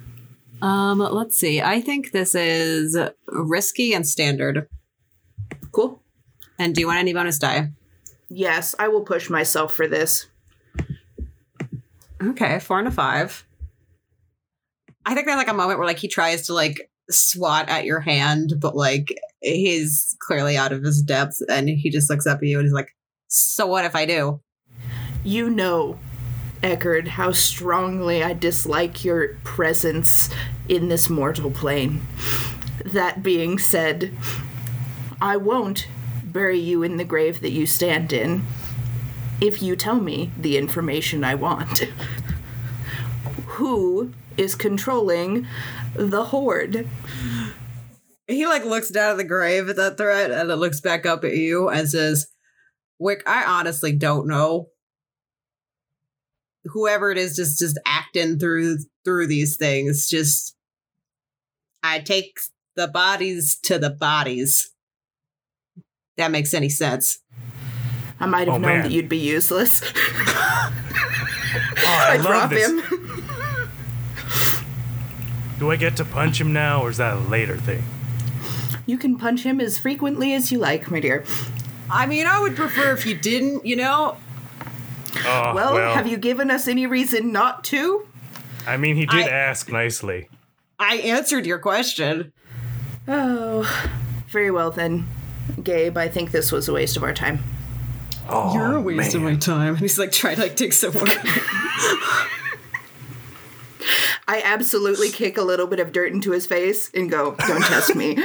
[0.62, 1.62] Um, let's see.
[1.62, 2.98] I think this is
[3.28, 4.68] risky and standard.
[5.72, 6.02] Cool.
[6.58, 7.70] And do you want any bonus die?
[8.28, 10.26] Yes, I will push myself for this.
[12.22, 13.46] Okay, four and a five.
[15.06, 18.00] I think there's like a moment where like he tries to like swat at your
[18.00, 22.44] hand, but like he's clearly out of his depth and he just looks up at
[22.44, 22.94] you and he's like,
[23.28, 24.40] So what if I do?
[25.24, 25.98] You know,
[26.62, 30.28] Eckerd, how strongly I dislike your presence
[30.68, 32.02] in this mortal plane.
[32.84, 34.14] That being said,
[35.20, 35.88] I won't
[36.24, 38.42] bury you in the grave that you stand in
[39.40, 41.78] if you tell me the information I want.
[43.46, 45.46] Who is controlling
[45.95, 46.88] the horde?
[48.26, 51.24] He like looks down at the grave at that threat and it looks back up
[51.24, 52.26] at you and says,
[52.99, 54.68] Wick, I honestly don't know.
[56.64, 60.55] Whoever it is just just acting through through these things, just
[61.82, 62.38] I take
[62.76, 64.70] the bodies to the bodies.
[66.18, 67.18] That makes any sense.
[68.20, 68.82] I might have Oh, known man.
[68.82, 69.80] that you'd be useless.
[69.82, 69.93] Oh,
[71.86, 72.68] I, I love drop this.
[72.68, 73.09] him.
[75.61, 77.84] Do I get to punch him now, or is that a later thing?
[78.86, 81.22] You can punch him as frequently as you like, my dear.
[81.90, 84.16] I mean, I would prefer if you didn't, you know?
[85.26, 88.06] Oh, Well, well, have you given us any reason not to?
[88.66, 90.30] I mean, he did I- ask nicely.
[90.78, 92.32] I answered your question.
[93.06, 93.68] Oh,
[94.28, 95.06] very well then.
[95.62, 97.40] Gabe, I think this was a waste of our time.
[98.30, 99.74] Oh, You're a oh, waste of my time.
[99.74, 101.06] And he's like trying to like take someone.
[104.28, 107.95] I absolutely kick a little bit of dirt into his face and go, don't test
[107.95, 108.16] me.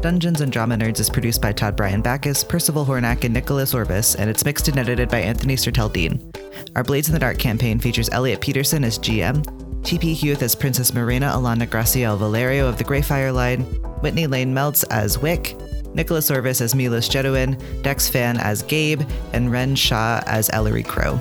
[0.00, 4.14] Dungeons and Drama Nerds is produced by Todd Bryan Backus, Percival Hornack, and Nicholas Orvis,
[4.14, 6.32] and it's mixed and edited by Anthony Sertel Dean.
[6.76, 9.44] Our Blades in the Dark campaign features Elliot Peterson as GM,
[9.82, 13.62] TP Hewitt as Princess Marina Alana Graciel Valerio of the Greyfire Line,
[14.00, 15.56] Whitney Lane Meltz as Wick,
[15.98, 19.02] Nicholas Orvis as Milos Jedouin, Dex Fan as Gabe,
[19.34, 21.20] and Ren Shah as Ellery Crow.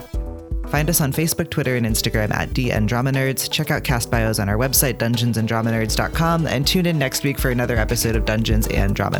[0.69, 3.49] Find us on Facebook, Twitter, and Instagram at DN Drama Nerds.
[3.49, 7.77] Check out cast bios on our website, dungeonsanddramanerds.com, and tune in next week for another
[7.77, 9.17] episode of Dungeons and Drama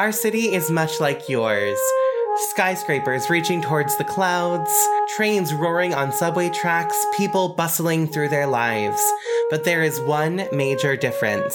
[0.00, 1.78] Our city is much like yours.
[2.52, 4.70] Skyscrapers reaching towards the clouds,
[5.14, 8.98] trains roaring on subway tracks, people bustling through their lives.
[9.50, 11.54] But there is one major difference.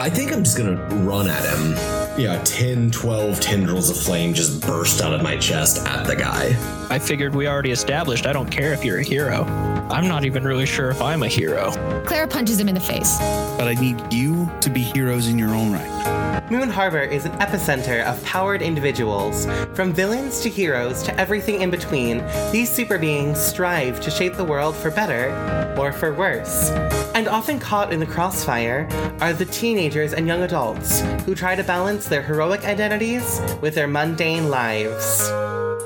[0.00, 2.20] I think I'm just gonna run at him.
[2.20, 6.56] Yeah, 10, 12 tendrils of flame just burst out of my chest at the guy.
[6.90, 9.44] I figured we already established I don't care if you're a hero.
[9.90, 11.70] I'm not even really sure if I'm a hero.
[12.04, 13.18] Clara punches him in the face.
[13.56, 16.50] But I need you to be heroes in your own right.
[16.50, 19.46] Moon Harbor is an epicenter of powered individuals.
[19.74, 24.44] From villains to heroes to everything in between, these super beings strive to shape the
[24.44, 26.70] world for better or for worse.
[27.14, 28.88] And often caught in the crossfire
[29.20, 33.88] are the teenagers and young adults who try to balance their heroic identities with their
[33.88, 35.28] mundane lives.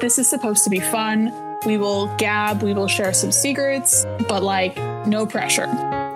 [0.00, 1.51] This is supposed to be fun.
[1.64, 5.66] We will gab, we will share some secrets, but like, no pressure.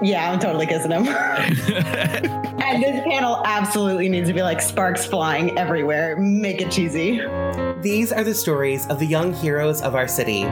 [0.03, 1.09] Yeah, I'm totally kissing him.
[1.09, 6.17] and this panel absolutely needs to be like sparks flying everywhere.
[6.17, 7.21] Make it cheesy.
[7.83, 10.45] These are the stories of the young heroes of our city.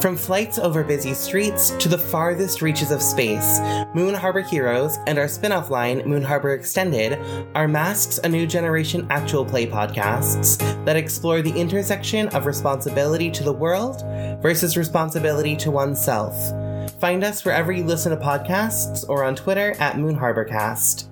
[0.00, 3.60] From flights over busy streets to the farthest reaches of space,
[3.94, 7.20] Moon Harbor Heroes and our spin off line, Moon Harbor Extended,
[7.54, 13.44] are Masks a New Generation actual play podcasts that explore the intersection of responsibility to
[13.44, 14.02] the world
[14.42, 16.34] versus responsibility to oneself.
[17.00, 21.11] Find us wherever you listen to podcasts or on Twitter at Moon Harbor Cast.